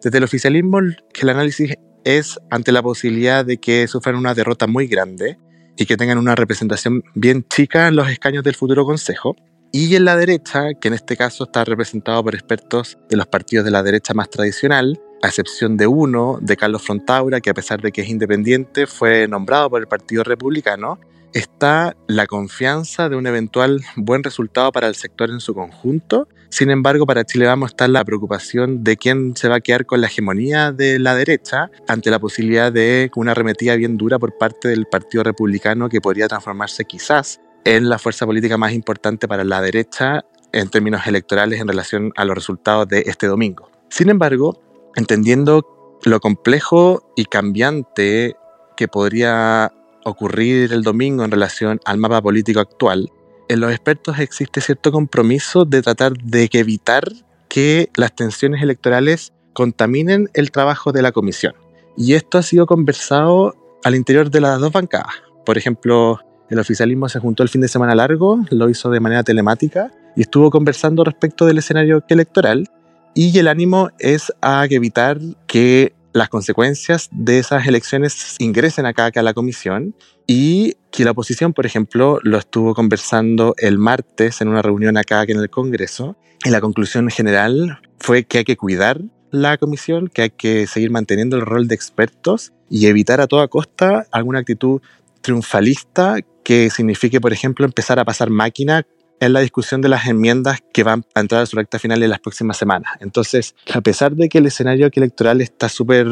Desde 0.00 0.18
el 0.18 0.24
oficialismo, 0.24 0.78
que 1.12 1.22
el 1.22 1.30
análisis 1.30 1.74
es 2.04 2.38
ante 2.50 2.72
la 2.72 2.82
posibilidad 2.82 3.44
de 3.44 3.58
que 3.58 3.88
sufran 3.88 4.16
una 4.16 4.34
derrota 4.34 4.66
muy 4.66 4.86
grande, 4.86 5.38
y 5.76 5.86
que 5.86 5.96
tengan 5.96 6.18
una 6.18 6.34
representación 6.34 7.02
bien 7.14 7.44
chica 7.48 7.88
en 7.88 7.96
los 7.96 8.08
escaños 8.08 8.44
del 8.44 8.54
futuro 8.54 8.84
Consejo. 8.84 9.36
Y 9.72 9.96
en 9.96 10.04
la 10.04 10.16
derecha, 10.16 10.74
que 10.80 10.88
en 10.88 10.94
este 10.94 11.16
caso 11.16 11.44
está 11.44 11.64
representado 11.64 12.22
por 12.22 12.34
expertos 12.34 12.96
de 13.08 13.16
los 13.16 13.26
partidos 13.26 13.64
de 13.64 13.72
la 13.72 13.82
derecha 13.82 14.14
más 14.14 14.30
tradicional, 14.30 15.00
a 15.20 15.28
excepción 15.28 15.76
de 15.76 15.86
uno, 15.86 16.38
de 16.40 16.56
Carlos 16.56 16.82
Frontaura, 16.82 17.40
que 17.40 17.50
a 17.50 17.54
pesar 17.54 17.80
de 17.80 17.90
que 17.90 18.02
es 18.02 18.08
independiente, 18.08 18.86
fue 18.86 19.26
nombrado 19.26 19.70
por 19.70 19.80
el 19.80 19.88
Partido 19.88 20.22
Republicano, 20.22 21.00
está 21.32 21.96
la 22.06 22.28
confianza 22.28 23.08
de 23.08 23.16
un 23.16 23.26
eventual 23.26 23.80
buen 23.96 24.22
resultado 24.22 24.70
para 24.70 24.86
el 24.86 24.94
sector 24.94 25.30
en 25.30 25.40
su 25.40 25.54
conjunto. 25.54 26.28
Sin 26.54 26.70
embargo, 26.70 27.04
para 27.04 27.24
Chile 27.24 27.46
Vamos 27.46 27.72
está 27.72 27.88
la 27.88 28.04
preocupación 28.04 28.84
de 28.84 28.96
quién 28.96 29.34
se 29.34 29.48
va 29.48 29.56
a 29.56 29.60
quedar 29.60 29.86
con 29.86 30.00
la 30.00 30.06
hegemonía 30.06 30.70
de 30.70 31.00
la 31.00 31.16
derecha 31.16 31.68
ante 31.88 32.10
la 32.10 32.20
posibilidad 32.20 32.70
de 32.70 33.10
una 33.16 33.32
arremetida 33.32 33.74
bien 33.74 33.96
dura 33.96 34.20
por 34.20 34.38
parte 34.38 34.68
del 34.68 34.86
Partido 34.86 35.24
Republicano 35.24 35.88
que 35.88 36.00
podría 36.00 36.28
transformarse 36.28 36.84
quizás 36.84 37.40
en 37.64 37.88
la 37.88 37.98
fuerza 37.98 38.24
política 38.24 38.56
más 38.56 38.72
importante 38.72 39.26
para 39.26 39.42
la 39.42 39.60
derecha 39.60 40.24
en 40.52 40.70
términos 40.70 41.04
electorales 41.08 41.60
en 41.60 41.66
relación 41.66 42.12
a 42.14 42.24
los 42.24 42.36
resultados 42.36 42.86
de 42.86 43.02
este 43.04 43.26
domingo. 43.26 43.68
Sin 43.88 44.08
embargo, 44.08 44.62
entendiendo 44.94 45.98
lo 46.04 46.20
complejo 46.20 47.10
y 47.16 47.24
cambiante 47.24 48.36
que 48.76 48.86
podría 48.86 49.72
ocurrir 50.04 50.72
el 50.72 50.84
domingo 50.84 51.24
en 51.24 51.32
relación 51.32 51.80
al 51.84 51.98
mapa 51.98 52.22
político 52.22 52.60
actual, 52.60 53.10
en 53.48 53.60
los 53.60 53.70
expertos 53.70 54.18
existe 54.18 54.60
cierto 54.60 54.92
compromiso 54.92 55.64
de 55.64 55.82
tratar 55.82 56.12
de 56.14 56.48
evitar 56.52 57.04
que 57.48 57.90
las 57.94 58.14
tensiones 58.14 58.62
electorales 58.62 59.32
contaminen 59.52 60.28
el 60.34 60.50
trabajo 60.50 60.92
de 60.92 61.02
la 61.02 61.12
comisión. 61.12 61.54
Y 61.96 62.14
esto 62.14 62.38
ha 62.38 62.42
sido 62.42 62.66
conversado 62.66 63.54
al 63.84 63.94
interior 63.94 64.30
de 64.30 64.40
las 64.40 64.58
dos 64.60 64.72
bancadas. 64.72 65.14
Por 65.44 65.58
ejemplo, 65.58 66.20
el 66.50 66.58
oficialismo 66.58 67.08
se 67.08 67.20
juntó 67.20 67.42
el 67.42 67.48
fin 67.48 67.60
de 67.60 67.68
semana 67.68 67.94
largo, 67.94 68.40
lo 68.50 68.68
hizo 68.68 68.90
de 68.90 69.00
manera 69.00 69.22
telemática 69.22 69.90
y 70.16 70.22
estuvo 70.22 70.50
conversando 70.50 71.04
respecto 71.04 71.46
del 71.46 71.58
escenario 71.58 72.02
electoral. 72.08 72.68
Y 73.14 73.38
el 73.38 73.48
ánimo 73.48 73.90
es 73.98 74.32
a 74.42 74.66
evitar 74.68 75.18
que 75.46 75.93
las 76.14 76.28
consecuencias 76.28 77.08
de 77.10 77.40
esas 77.40 77.66
elecciones 77.66 78.36
ingresen 78.38 78.86
acá, 78.86 79.06
acá 79.06 79.20
a 79.20 79.24
la 79.24 79.34
comisión 79.34 79.96
y 80.28 80.76
que 80.92 81.04
la 81.04 81.10
oposición, 81.10 81.52
por 81.52 81.66
ejemplo, 81.66 82.20
lo 82.22 82.38
estuvo 82.38 82.72
conversando 82.72 83.54
el 83.58 83.78
martes 83.78 84.40
en 84.40 84.48
una 84.48 84.62
reunión 84.62 84.96
acá, 84.96 85.24
en 85.24 85.40
el 85.40 85.50
Congreso 85.50 86.16
y 86.44 86.50
la 86.50 86.60
conclusión 86.60 87.10
general 87.10 87.80
fue 87.98 88.24
que 88.24 88.38
hay 88.38 88.44
que 88.44 88.56
cuidar 88.56 89.00
la 89.32 89.58
comisión, 89.58 90.06
que 90.06 90.22
hay 90.22 90.30
que 90.30 90.68
seguir 90.68 90.92
manteniendo 90.92 91.36
el 91.36 91.42
rol 91.42 91.66
de 91.66 91.74
expertos 91.74 92.52
y 92.70 92.86
evitar 92.86 93.20
a 93.20 93.26
toda 93.26 93.48
costa 93.48 94.06
alguna 94.12 94.38
actitud 94.38 94.80
triunfalista 95.20 96.18
que 96.44 96.70
signifique, 96.70 97.20
por 97.20 97.32
ejemplo, 97.32 97.64
empezar 97.64 97.98
a 97.98 98.04
pasar 98.04 98.30
máquina 98.30 98.86
en 99.24 99.32
la 99.32 99.40
discusión 99.40 99.80
de 99.80 99.88
las 99.88 100.06
enmiendas 100.06 100.60
que 100.72 100.82
van 100.82 101.04
a 101.14 101.20
entrar 101.20 101.42
a 101.42 101.46
su 101.46 101.56
recta 101.56 101.78
final 101.78 102.02
en 102.02 102.10
las 102.10 102.20
próximas 102.20 102.56
semanas. 102.56 102.92
Entonces, 103.00 103.54
a 103.72 103.80
pesar 103.80 104.14
de 104.14 104.28
que 104.28 104.38
el 104.38 104.46
escenario 104.46 104.88
electoral 104.92 105.40
está 105.40 105.68
súper 105.68 106.06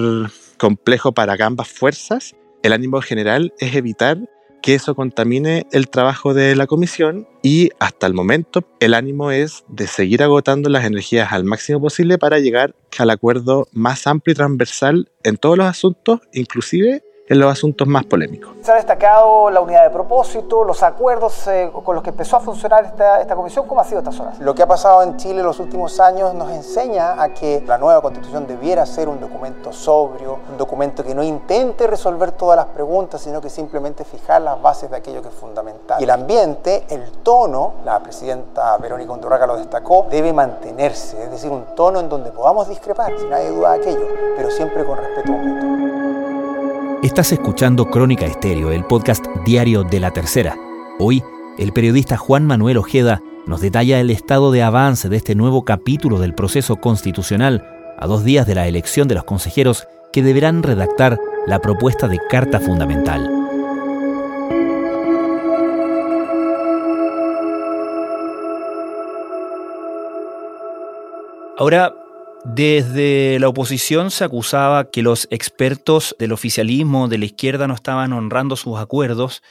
complejo 0.58 1.12
para 1.12 1.34
ambas 1.44 1.68
fuerzas, 1.68 2.34
el 2.62 2.72
ánimo 2.72 3.00
general 3.00 3.52
es 3.58 3.74
evitar 3.74 4.18
que 4.62 4.74
eso 4.74 4.94
contamine 4.94 5.66
el 5.72 5.90
trabajo 5.90 6.34
de 6.34 6.54
la 6.54 6.68
comisión 6.68 7.26
y 7.42 7.70
hasta 7.80 8.06
el 8.06 8.14
momento 8.14 8.64
el 8.78 8.94
ánimo 8.94 9.32
es 9.32 9.64
de 9.68 9.88
seguir 9.88 10.22
agotando 10.22 10.70
las 10.70 10.84
energías 10.84 11.32
al 11.32 11.44
máximo 11.44 11.80
posible 11.80 12.16
para 12.16 12.38
llegar 12.38 12.76
al 12.96 13.10
acuerdo 13.10 13.66
más 13.72 14.06
amplio 14.06 14.32
y 14.32 14.36
transversal 14.36 15.10
en 15.24 15.36
todos 15.36 15.58
los 15.58 15.66
asuntos, 15.66 16.20
inclusive 16.32 17.02
en 17.28 17.38
los 17.38 17.52
asuntos 17.52 17.86
más 17.86 18.04
polémicos. 18.04 18.52
Se 18.62 18.72
ha 18.72 18.76
destacado 18.76 19.50
la 19.50 19.60
unidad 19.60 19.84
de 19.84 19.90
propósito, 19.90 20.64
los 20.64 20.82
acuerdos 20.82 21.46
eh, 21.46 21.70
con 21.84 21.94
los 21.94 22.02
que 22.02 22.10
empezó 22.10 22.36
a 22.36 22.40
funcionar 22.40 22.84
esta, 22.84 23.20
esta 23.20 23.36
comisión. 23.36 23.66
¿Cómo 23.66 23.80
ha 23.80 23.84
sido 23.84 24.00
estas 24.00 24.18
horas? 24.20 24.38
Lo 24.40 24.54
que 24.54 24.62
ha 24.62 24.66
pasado 24.66 25.02
en 25.02 25.16
Chile 25.16 25.40
en 25.40 25.46
los 25.46 25.60
últimos 25.60 25.98
años 26.00 26.34
nos 26.34 26.50
enseña 26.50 27.22
a 27.22 27.32
que 27.32 27.62
la 27.66 27.78
nueva 27.78 28.02
constitución 28.02 28.46
debiera 28.46 28.84
ser 28.86 29.08
un 29.08 29.20
documento 29.20 29.72
sobrio, 29.72 30.38
un 30.50 30.58
documento 30.58 31.04
que 31.04 31.14
no 31.14 31.22
intente 31.22 31.86
resolver 31.86 32.32
todas 32.32 32.56
las 32.56 32.66
preguntas, 32.66 33.20
sino 33.20 33.40
que 33.40 33.48
simplemente 33.50 34.04
fijar 34.04 34.42
las 34.42 34.60
bases 34.60 34.90
de 34.90 34.96
aquello 34.96 35.22
que 35.22 35.28
es 35.28 35.34
fundamental. 35.34 36.00
Y 36.00 36.04
el 36.04 36.10
ambiente, 36.10 36.84
el 36.90 37.10
tono, 37.22 37.74
la 37.84 38.02
presidenta 38.02 38.76
Verónica 38.78 39.12
Undurraga 39.12 39.46
lo 39.46 39.56
destacó, 39.56 40.06
debe 40.10 40.32
mantenerse, 40.32 41.22
es 41.22 41.30
decir, 41.30 41.50
un 41.50 41.74
tono 41.74 42.00
en 42.00 42.08
donde 42.08 42.30
podamos 42.30 42.68
discrepar, 42.68 43.12
si 43.18 43.26
no 43.26 43.36
hay 43.36 43.48
duda 43.48 43.72
de 43.72 43.80
aquello, 43.80 44.06
pero 44.36 44.50
siempre 44.50 44.84
con 44.84 44.98
respeto 44.98 45.32
mutuo. 45.32 46.01
Estás 47.02 47.32
escuchando 47.32 47.90
Crónica 47.90 48.26
Estéreo, 48.26 48.70
el 48.70 48.84
podcast 48.84 49.26
diario 49.44 49.82
de 49.82 49.98
la 49.98 50.12
tercera. 50.12 50.56
Hoy, 51.00 51.20
el 51.58 51.72
periodista 51.72 52.16
Juan 52.16 52.46
Manuel 52.46 52.76
Ojeda 52.76 53.20
nos 53.44 53.60
detalla 53.60 53.98
el 53.98 54.08
estado 54.08 54.52
de 54.52 54.62
avance 54.62 55.08
de 55.08 55.16
este 55.16 55.34
nuevo 55.34 55.64
capítulo 55.64 56.20
del 56.20 56.32
proceso 56.32 56.76
constitucional 56.76 57.66
a 57.98 58.06
dos 58.06 58.22
días 58.22 58.46
de 58.46 58.54
la 58.54 58.68
elección 58.68 59.08
de 59.08 59.16
los 59.16 59.24
consejeros 59.24 59.88
que 60.12 60.22
deberán 60.22 60.62
redactar 60.62 61.18
la 61.44 61.58
propuesta 61.58 62.06
de 62.06 62.20
Carta 62.30 62.60
Fundamental. 62.60 63.28
Ahora, 71.58 71.96
desde 72.44 73.38
la 73.38 73.48
oposición 73.48 74.10
se 74.10 74.24
acusaba 74.24 74.90
que 74.90 75.02
los 75.02 75.28
expertos 75.30 76.16
del 76.18 76.32
oficialismo 76.32 77.08
de 77.08 77.18
la 77.18 77.26
izquierda 77.26 77.68
no 77.68 77.74
estaban 77.74 78.12
honrando 78.12 78.56
sus 78.56 78.78
acuerdos 78.78 79.42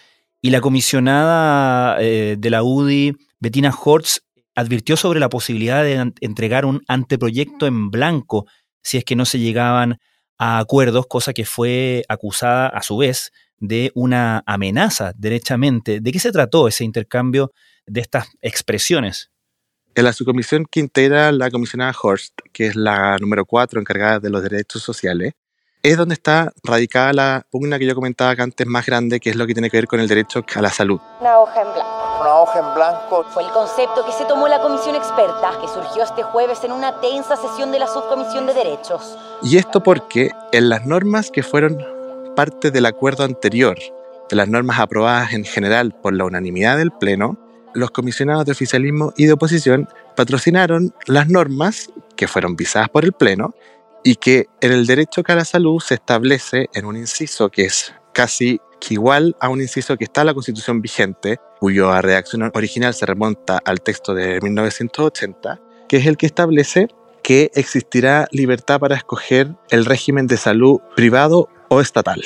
y 0.42 0.50
la 0.50 0.60
comisionada 0.60 2.02
eh, 2.02 2.36
de 2.38 2.50
la 2.50 2.64
UDI, 2.64 3.16
Bettina 3.40 3.74
Hortz, 3.74 4.24
advirtió 4.56 4.98
sobre 4.98 5.20
la 5.20 5.30
posibilidad 5.30 5.84
de 5.84 6.12
entregar 6.20 6.66
un 6.66 6.82
anteproyecto 6.88 7.66
en 7.66 7.92
blanco 7.92 8.46
si 8.84 8.98
es 8.98 9.06
que 9.06 9.16
no 9.16 9.26
se 9.26 9.40
llegaban 9.40 10.00
a 10.38 10.60
acuerdos, 10.60 11.06
cosa 11.08 11.34
que 11.34 11.46
fue 11.46 12.04
acusada 12.10 12.68
a 12.68 12.82
su 12.82 12.98
vez 12.98 13.32
de 13.58 13.92
una 13.94 14.44
amenaza, 14.46 15.14
derechamente. 15.16 16.02
¿De 16.02 16.12
qué 16.12 16.20
se 16.20 16.32
trató 16.32 16.68
ese 16.68 16.84
intercambio 16.84 17.54
de 17.86 18.02
estas 18.02 18.28
expresiones? 18.42 19.31
En 19.94 20.06
la 20.06 20.14
subcomisión 20.14 20.66
que 20.72 20.80
integra 20.80 21.34
la 21.34 21.52
comisionada 21.52 21.94
Horst, 22.02 22.34
que 22.54 22.68
es 22.68 22.78
la 22.78 23.18
número 23.18 23.44
4 23.44 23.78
encargada 23.78 24.20
de 24.20 24.30
los 24.30 24.42
derechos 24.42 24.82
sociales, 24.82 25.34
es 25.84 25.98
donde 25.98 26.14
está 26.14 26.54
radicada 26.64 27.12
la 27.12 27.46
pugna 27.52 27.78
que 27.78 27.86
yo 27.86 27.94
comentaba 27.94 28.32
antes 28.42 28.66
más 28.68 28.86
grande, 28.86 29.20
que 29.20 29.32
es 29.32 29.36
lo 29.36 29.46
que 29.46 29.54
tiene 29.54 29.70
que 29.70 29.76
ver 29.76 29.88
con 29.88 30.00
el 30.00 30.08
derecho 30.08 30.46
a 30.56 30.62
la 30.62 30.70
salud. 30.70 31.02
Una 31.20 31.40
hoja 31.40 31.62
en 31.62 31.74
blanco. 31.74 32.22
Una 32.22 32.36
hoja 32.36 32.60
en 32.60 32.74
blanco. 32.74 33.26
Fue 33.34 33.44
el 33.44 33.50
concepto 33.50 34.06
que 34.06 34.14
se 34.14 34.24
tomó 34.24 34.48
la 34.48 34.62
comisión 34.62 34.96
experta, 34.96 35.52
que 35.60 35.68
surgió 35.68 36.04
este 36.04 36.24
jueves 36.24 36.64
en 36.64 36.72
una 36.72 37.02
tensa 37.02 37.36
sesión 37.36 37.74
de 37.74 37.80
la 37.80 37.88
subcomisión 37.88 38.48
de 38.48 38.54
derechos. 38.54 39.18
Y 39.44 39.58
esto 39.58 39.84
porque 39.84 40.32
en 40.54 40.70
las 40.70 40.86
normas 40.86 41.32
que 41.32 41.44
fueron 41.44 41.78
parte 42.34 42.72
del 42.72 42.86
acuerdo 42.86 43.26
anterior, 43.26 43.78
de 44.30 44.36
las 44.38 44.48
normas 44.48 44.80
aprobadas 44.80 45.34
en 45.34 45.44
general 45.44 45.92
por 46.02 46.14
la 46.14 46.24
unanimidad 46.24 46.78
del 46.78 46.92
Pleno, 46.92 47.38
los 47.74 47.92
comisionados 47.92 48.46
de 48.46 48.52
oficialismo 48.52 49.14
y 49.18 49.26
de 49.26 49.34
oposición 49.34 49.88
patrocinaron 50.16 50.94
las 51.06 51.30
normas 51.30 51.90
que 52.16 52.28
fueron 52.28 52.56
visadas 52.56 52.90
por 52.90 53.06
el 53.06 53.14
Pleno 53.14 53.54
y 54.04 54.16
que 54.16 54.48
en 54.62 54.72
el 54.72 54.88
derecho 54.88 55.22
a 55.26 55.36
la 55.36 55.46
salud 55.46 55.80
se 55.80 55.96
establece 55.96 56.70
en 56.74 56.86
un 56.86 56.98
inciso 56.98 57.50
que 57.50 57.66
es 57.66 57.94
casi 58.14 58.60
igual 58.90 59.36
a 59.40 59.50
un 59.50 59.62
inciso 59.62 59.98
que 59.98 60.06
está 60.06 60.22
en 60.22 60.28
la 60.28 60.34
Constitución 60.34 60.82
vigente, 60.82 61.40
cuya 61.60 62.02
redacción 62.02 62.50
original 62.54 62.94
se 62.94 63.06
remonta 63.06 63.60
al 63.64 63.82
texto 63.82 64.14
de 64.14 64.40
1980, 64.42 65.60
que 65.88 65.98
es 65.98 66.06
el 66.08 66.18
que 66.18 66.26
establece 66.26 66.88
que 67.24 67.52
existirá 67.54 68.28
libertad 68.32 68.80
para 68.80 68.96
escoger 68.96 69.54
el 69.70 69.86
régimen 69.86 70.26
de 70.28 70.38
salud 70.38 70.80
privado 70.96 71.50
o 71.70 71.80
estatal. 71.80 72.24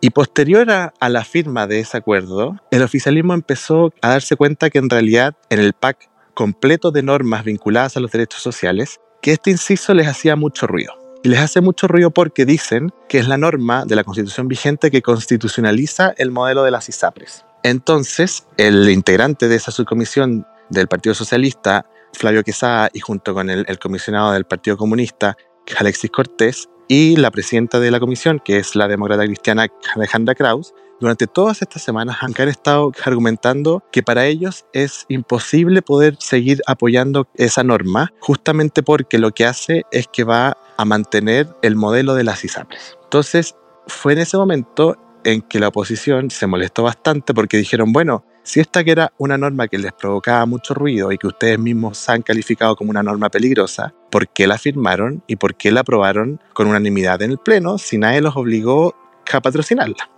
Y 0.00 0.10
posterior 0.10 0.70
a, 0.70 0.92
la 1.08 1.24
firma 1.24 1.66
de 1.66 1.80
ese 1.80 1.96
acuerdo, 1.96 2.56
el 2.70 2.82
oficialismo 2.82 3.34
empezó 3.34 3.92
a 4.02 4.10
darse 4.10 4.36
cuenta 4.36 4.68
que 4.70 4.78
en 4.78 4.90
realidad 4.90 5.34
en 5.48 5.58
el 5.58 5.72
PAC 5.72 6.10
completo 6.34 6.90
de 6.90 7.02
normas 7.02 7.44
vinculadas 7.44 7.96
a 7.96 8.00
los 8.00 8.12
derechos 8.12 8.42
sociales 8.42 9.00
que 9.22 9.32
este 9.32 9.50
inciso 9.50 9.94
les 9.94 10.06
hacía 10.06 10.36
mucho 10.36 10.66
ruido. 10.66 10.92
Y 11.22 11.28
les 11.30 11.40
hace 11.40 11.60
mucho 11.60 11.88
ruido 11.88 12.10
porque 12.10 12.44
dicen 12.44 12.92
que 13.08 13.18
es 13.18 13.26
la 13.26 13.38
norma 13.38 13.84
de 13.86 13.96
la 13.96 14.04
constitución 14.04 14.48
vigente 14.48 14.90
que 14.90 15.02
constitucionaliza 15.02 16.14
el 16.18 16.30
modelo 16.30 16.62
de 16.62 16.70
las 16.70 16.88
ISAPRES. 16.88 17.44
Entonces, 17.62 18.46
el 18.58 18.88
integrante 18.90 19.48
de 19.48 19.56
esa 19.56 19.72
subcomisión 19.72 20.46
del 20.68 20.88
Partido 20.88 21.14
Socialista, 21.14 21.86
Flavio 22.12 22.44
Quesada, 22.44 22.90
y 22.92 23.00
junto 23.00 23.34
con 23.34 23.50
el, 23.50 23.64
el 23.66 23.78
comisionado 23.78 24.32
del 24.32 24.44
Partido 24.44 24.76
Comunista, 24.76 25.36
Alexis 25.78 26.10
Cortés, 26.10 26.68
y 26.88 27.16
la 27.16 27.30
presidenta 27.30 27.80
de 27.80 27.90
la 27.90 28.00
comisión, 28.00 28.40
que 28.44 28.58
es 28.58 28.76
la 28.76 28.88
demócrata 28.88 29.24
cristiana 29.24 29.68
Alejandra 29.94 30.34
Kraus, 30.34 30.74
durante 30.98 31.26
todas 31.26 31.60
estas 31.60 31.82
semanas 31.82 32.18
han 32.22 32.48
estado 32.48 32.90
argumentando 33.04 33.84
que 33.92 34.02
para 34.02 34.26
ellos 34.26 34.64
es 34.72 35.04
imposible 35.08 35.82
poder 35.82 36.16
seguir 36.18 36.62
apoyando 36.66 37.28
esa 37.34 37.62
norma, 37.62 38.12
justamente 38.20 38.82
porque 38.82 39.18
lo 39.18 39.32
que 39.32 39.44
hace 39.44 39.82
es 39.92 40.06
que 40.10 40.24
va 40.24 40.56
a 40.78 40.84
mantener 40.84 41.48
el 41.62 41.76
modelo 41.76 42.14
de 42.14 42.24
las 42.24 42.44
ISAPRES. 42.44 42.96
Entonces, 43.04 43.54
fue 43.86 44.14
en 44.14 44.20
ese 44.20 44.38
momento 44.38 44.96
en 45.24 45.42
que 45.42 45.60
la 45.60 45.68
oposición 45.68 46.30
se 46.30 46.46
molestó 46.46 46.84
bastante 46.84 47.34
porque 47.34 47.58
dijeron, 47.58 47.92
bueno, 47.92 48.24
si 48.46 48.60
esta 48.60 48.84
que 48.84 48.92
era 48.92 49.12
una 49.18 49.36
norma 49.36 49.66
que 49.66 49.76
les 49.76 49.92
provocaba 49.92 50.46
mucho 50.46 50.72
ruido 50.72 51.10
y 51.10 51.18
que 51.18 51.26
ustedes 51.26 51.58
mismos 51.58 52.08
han 52.08 52.22
calificado 52.22 52.76
como 52.76 52.90
una 52.90 53.02
norma 53.02 53.28
peligrosa, 53.28 53.92
¿por 54.08 54.28
qué 54.28 54.46
la 54.46 54.56
firmaron 54.56 55.24
y 55.26 55.34
por 55.34 55.56
qué 55.56 55.72
la 55.72 55.80
aprobaron 55.80 56.40
con 56.54 56.68
unanimidad 56.68 57.20
en 57.22 57.32
el 57.32 57.38
Pleno 57.38 57.76
si 57.76 57.98
nadie 57.98 58.20
los 58.20 58.36
obligó 58.36 58.94
a 59.32 59.40
patrocinarla? 59.40 60.08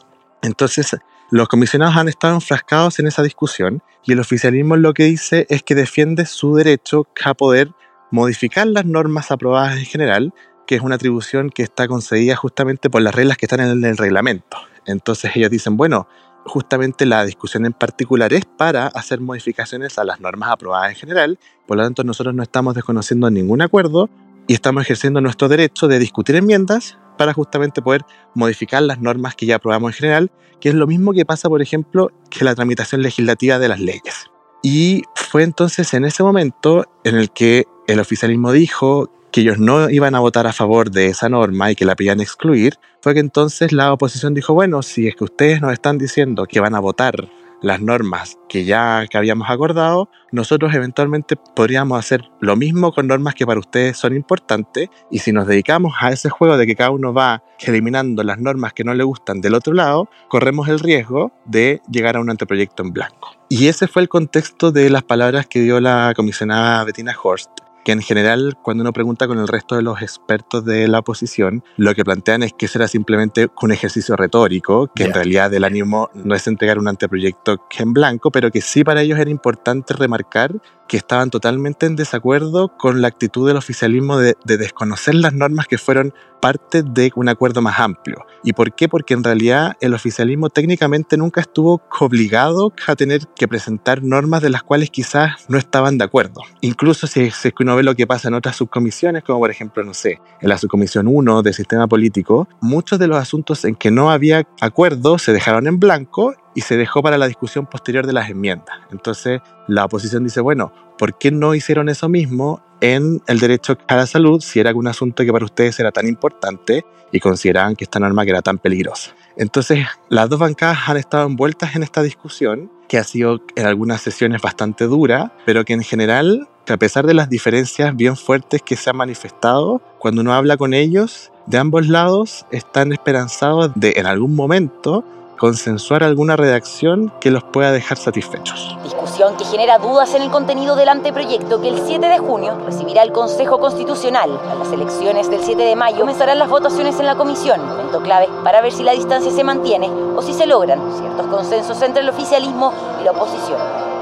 Entonces, 0.42 0.94
los 1.30 1.48
comisionados 1.48 1.96
han 1.96 2.08
estado 2.08 2.34
enfrascados 2.34 2.98
en 2.98 3.06
esa 3.06 3.22
discusión 3.22 3.82
y 4.04 4.12
el 4.12 4.20
oficialismo 4.20 4.76
lo 4.76 4.92
que 4.92 5.04
dice 5.04 5.46
es 5.48 5.62
que 5.62 5.74
defiende 5.74 6.26
su 6.26 6.54
derecho 6.54 7.06
a 7.24 7.32
poder 7.32 7.70
modificar 8.10 8.66
las 8.66 8.84
normas 8.84 9.30
aprobadas 9.30 9.78
en 9.78 9.86
general, 9.86 10.34
que 10.66 10.74
es 10.74 10.82
una 10.82 10.96
atribución 10.96 11.48
que 11.48 11.62
está 11.62 11.88
concedida 11.88 12.36
justamente 12.36 12.90
por 12.90 13.00
las 13.00 13.14
reglas 13.14 13.38
que 13.38 13.46
están 13.46 13.60
en 13.60 13.82
el 13.86 13.96
reglamento. 13.96 14.58
Entonces 14.84 15.34
ellos 15.34 15.50
dicen, 15.50 15.78
bueno, 15.78 16.08
justamente 16.48 17.06
la 17.06 17.24
discusión 17.24 17.66
en 17.66 17.72
particular 17.72 18.32
es 18.32 18.44
para 18.44 18.88
hacer 18.88 19.20
modificaciones 19.20 19.98
a 19.98 20.04
las 20.04 20.20
normas 20.20 20.50
aprobadas 20.50 20.90
en 20.90 20.96
general, 20.96 21.38
por 21.66 21.76
lo 21.76 21.84
tanto 21.84 22.02
nosotros 22.02 22.34
no 22.34 22.42
estamos 22.42 22.74
desconociendo 22.74 23.30
ningún 23.30 23.62
acuerdo 23.62 24.10
y 24.46 24.54
estamos 24.54 24.82
ejerciendo 24.82 25.20
nuestro 25.20 25.48
derecho 25.48 25.86
de 25.86 25.98
discutir 25.98 26.34
enmiendas 26.34 26.98
para 27.18 27.34
justamente 27.34 27.82
poder 27.82 28.02
modificar 28.34 28.82
las 28.82 29.00
normas 29.00 29.34
que 29.36 29.46
ya 29.46 29.56
aprobamos 29.56 29.92
en 29.92 29.96
general, 29.96 30.30
que 30.60 30.70
es 30.70 30.74
lo 30.74 30.86
mismo 30.86 31.12
que 31.12 31.26
pasa, 31.26 31.48
por 31.48 31.60
ejemplo, 31.60 32.10
que 32.30 32.44
la 32.44 32.54
tramitación 32.54 33.02
legislativa 33.02 33.58
de 33.58 33.68
las 33.68 33.80
leyes. 33.80 34.30
Y 34.62 35.02
fue 35.14 35.42
entonces 35.42 35.92
en 35.94 36.04
ese 36.04 36.22
momento 36.22 36.86
en 37.04 37.16
el 37.16 37.30
que 37.30 37.64
el 37.86 38.00
oficialismo 38.00 38.52
dijo 38.52 39.10
que 39.30 39.42
ellos 39.42 39.58
no 39.58 39.90
iban 39.90 40.14
a 40.14 40.20
votar 40.20 40.46
a 40.46 40.52
favor 40.52 40.90
de 40.90 41.06
esa 41.06 41.28
norma 41.28 41.70
y 41.70 41.76
que 41.76 41.84
la 41.84 41.96
pedían 41.96 42.20
excluir, 42.20 42.74
fue 43.00 43.14
que 43.14 43.20
entonces 43.20 43.72
la 43.72 43.92
oposición 43.92 44.34
dijo, 44.34 44.54
bueno, 44.54 44.82
si 44.82 45.08
es 45.08 45.14
que 45.14 45.24
ustedes 45.24 45.60
nos 45.60 45.72
están 45.72 45.98
diciendo 45.98 46.46
que 46.46 46.60
van 46.60 46.74
a 46.74 46.80
votar 46.80 47.28
las 47.60 47.80
normas 47.80 48.38
que 48.48 48.64
ya 48.64 49.06
que 49.08 49.18
habíamos 49.18 49.50
acordado, 49.50 50.08
nosotros 50.30 50.74
eventualmente 50.74 51.36
podríamos 51.36 51.98
hacer 51.98 52.30
lo 52.40 52.56
mismo 52.56 52.92
con 52.92 53.06
normas 53.06 53.34
que 53.34 53.46
para 53.46 53.60
ustedes 53.60 53.96
son 53.96 54.14
importantes 54.14 54.88
y 55.10 55.18
si 55.18 55.32
nos 55.32 55.46
dedicamos 55.46 55.94
a 56.00 56.10
ese 56.10 56.30
juego 56.30 56.56
de 56.56 56.66
que 56.66 56.76
cada 56.76 56.90
uno 56.90 57.12
va 57.12 57.42
eliminando 57.60 58.22
las 58.22 58.38
normas 58.38 58.72
que 58.72 58.84
no 58.84 58.94
le 58.94 59.04
gustan 59.04 59.40
del 59.40 59.54
otro 59.54 59.74
lado, 59.74 60.08
corremos 60.28 60.68
el 60.68 60.78
riesgo 60.78 61.32
de 61.44 61.80
llegar 61.90 62.16
a 62.16 62.20
un 62.20 62.30
anteproyecto 62.30 62.82
en 62.82 62.92
blanco. 62.92 63.30
Y 63.48 63.66
ese 63.66 63.88
fue 63.88 64.02
el 64.02 64.08
contexto 64.08 64.70
de 64.70 64.90
las 64.90 65.02
palabras 65.02 65.46
que 65.46 65.60
dio 65.60 65.80
la 65.80 66.12
comisionada 66.14 66.84
Bettina 66.84 67.16
Horst 67.20 67.50
que 67.84 67.92
en 67.92 68.02
general 68.02 68.56
cuando 68.62 68.82
uno 68.82 68.92
pregunta 68.92 69.26
con 69.26 69.38
el 69.38 69.48
resto 69.48 69.76
de 69.76 69.82
los 69.82 70.02
expertos 70.02 70.64
de 70.64 70.88
la 70.88 71.00
oposición, 71.00 71.62
lo 71.76 71.94
que 71.94 72.04
plantean 72.04 72.42
es 72.42 72.52
que 72.52 72.68
será 72.68 72.88
simplemente 72.88 73.48
un 73.62 73.72
ejercicio 73.72 74.16
retórico, 74.16 74.90
que 74.94 75.04
en 75.04 75.14
realidad 75.14 75.52
el 75.54 75.64
ánimo 75.64 76.10
no 76.14 76.34
es 76.34 76.46
entregar 76.46 76.78
un 76.78 76.88
anteproyecto 76.88 77.66
en 77.78 77.92
blanco, 77.92 78.30
pero 78.30 78.50
que 78.50 78.60
sí 78.60 78.84
para 78.84 79.02
ellos 79.02 79.18
era 79.18 79.30
importante 79.30 79.94
remarcar 79.94 80.52
que 80.88 80.96
estaban 80.96 81.30
totalmente 81.30 81.86
en 81.86 81.96
desacuerdo 81.96 82.76
con 82.76 83.02
la 83.02 83.08
actitud 83.08 83.46
del 83.46 83.56
oficialismo 83.56 84.18
de, 84.18 84.34
de, 84.44 84.56
desconocer 84.56 85.14
las 85.14 85.34
normas 85.34 85.66
que 85.66 85.78
fueron 85.78 86.14
parte 86.40 86.82
de 86.82 87.12
un 87.14 87.28
acuerdo 87.28 87.62
más 87.62 87.78
amplio. 87.78 88.24
¿Y 88.42 88.52
por 88.52 88.74
qué? 88.74 88.88
Porque 88.88 89.14
en 89.14 89.24
realidad 89.24 89.76
el 89.80 89.94
oficialismo 89.94 90.50
técnicamente 90.50 91.16
nunca 91.16 91.40
estuvo 91.40 91.82
obligado 92.00 92.72
a 92.86 92.96
tener 92.96 93.26
que 93.36 93.48
presentar 93.48 94.02
normas 94.02 94.42
de 94.42 94.50
las 94.50 94.62
cuales 94.62 94.90
quizás 94.90 95.32
no 95.48 95.58
estaban 95.58 95.98
de 95.98 96.04
acuerdo. 96.04 96.42
Incluso 96.60 97.06
si, 97.06 97.30
si 97.30 97.52
uno 97.60 97.76
ve 97.76 97.82
lo 97.82 97.94
que 97.94 98.06
pasa 98.06 98.28
en 98.28 98.34
otras 98.34 98.56
subcomisiones, 98.56 99.24
como 99.24 99.40
por 99.40 99.50
ejemplo, 99.50 99.84
no 99.84 99.94
sé, 99.94 100.20
en 100.40 100.48
la 100.48 100.58
subcomisión 100.58 101.06
1 101.08 101.42
de 101.42 101.52
sistema 101.52 101.86
político, 101.86 102.48
muchos 102.60 102.98
de 102.98 103.08
los 103.08 103.18
asuntos 103.18 103.64
en 103.64 103.74
que 103.74 103.90
no 103.90 104.10
había 104.10 104.46
acuerdo 104.60 105.18
se 105.18 105.32
dejaron 105.32 105.66
en 105.66 105.78
blanco 105.78 106.34
y 106.58 106.62
se 106.62 106.76
dejó 106.76 107.04
para 107.04 107.18
la 107.18 107.28
discusión 107.28 107.66
posterior 107.66 108.04
de 108.04 108.12
las 108.12 108.28
enmiendas. 108.28 108.76
Entonces, 108.90 109.40
la 109.68 109.84
oposición 109.84 110.24
dice, 110.24 110.40
bueno, 110.40 110.72
¿por 110.98 111.16
qué 111.16 111.30
no 111.30 111.54
hicieron 111.54 111.88
eso 111.88 112.08
mismo 112.08 112.60
en 112.80 113.22
el 113.28 113.38
derecho 113.38 113.78
a 113.86 113.94
la 113.94 114.06
salud 114.08 114.40
si 114.40 114.58
era 114.58 114.74
un 114.74 114.88
asunto 114.88 115.24
que 115.24 115.32
para 115.32 115.44
ustedes 115.44 115.78
era 115.78 115.92
tan 115.92 116.08
importante 116.08 116.84
y 117.12 117.20
consideraban 117.20 117.76
que 117.76 117.84
esta 117.84 118.00
norma 118.00 118.24
era 118.24 118.42
tan 118.42 118.58
peligrosa? 118.58 119.12
Entonces, 119.36 119.86
las 120.08 120.28
dos 120.28 120.40
bancadas 120.40 120.88
han 120.88 120.96
estado 120.96 121.28
envueltas 121.28 121.76
en 121.76 121.84
esta 121.84 122.02
discusión, 122.02 122.72
que 122.88 122.98
ha 122.98 123.04
sido 123.04 123.40
en 123.54 123.64
algunas 123.64 124.00
sesiones 124.00 124.42
bastante 124.42 124.86
dura, 124.86 125.32
pero 125.46 125.64
que 125.64 125.74
en 125.74 125.84
general, 125.84 126.48
que 126.66 126.72
a 126.72 126.76
pesar 126.76 127.06
de 127.06 127.14
las 127.14 127.30
diferencias 127.30 127.94
bien 127.94 128.16
fuertes 128.16 128.62
que 128.62 128.74
se 128.74 128.90
han 128.90 128.96
manifestado, 128.96 129.80
cuando 130.00 130.22
uno 130.22 130.34
habla 130.34 130.56
con 130.56 130.74
ellos, 130.74 131.30
de 131.46 131.58
ambos 131.58 131.86
lados 131.86 132.46
están 132.50 132.92
esperanzados 132.92 133.70
de 133.76 133.92
en 133.96 134.06
algún 134.06 134.34
momento 134.34 135.04
consensuar 135.38 136.04
alguna 136.04 136.36
redacción 136.36 137.10
que 137.20 137.30
los 137.30 137.42
pueda 137.44 137.72
dejar 137.72 137.96
satisfechos. 137.96 138.76
Discusión 138.82 139.36
que 139.38 139.44
genera 139.44 139.78
dudas 139.78 140.14
en 140.14 140.22
el 140.22 140.30
contenido 140.30 140.76
del 140.76 140.90
anteproyecto 140.90 141.62
que 141.62 141.68
el 141.68 141.80
7 141.86 142.06
de 142.06 142.18
junio 142.18 142.58
recibirá 142.66 143.02
el 143.02 143.12
Consejo 143.12 143.58
Constitucional. 143.58 144.38
A 144.50 144.54
las 144.56 144.70
elecciones 144.72 145.30
del 145.30 145.40
7 145.40 145.62
de 145.62 145.76
mayo 145.76 146.00
comenzarán 146.00 146.38
las 146.38 146.50
votaciones 146.50 146.98
en 147.00 147.06
la 147.06 147.14
comisión, 147.14 147.66
momento 147.66 148.02
clave 148.02 148.28
para 148.44 148.60
ver 148.60 148.72
si 148.72 148.82
la 148.82 148.92
distancia 148.92 149.30
se 149.30 149.44
mantiene 149.44 149.88
o 149.88 150.20
si 150.20 150.34
se 150.34 150.46
logran 150.46 150.80
ciertos 150.98 151.26
consensos 151.28 151.80
entre 151.80 152.02
el 152.02 152.08
oficialismo 152.08 152.72
y 153.00 153.04
la 153.04 153.12
oposición. 153.12 153.97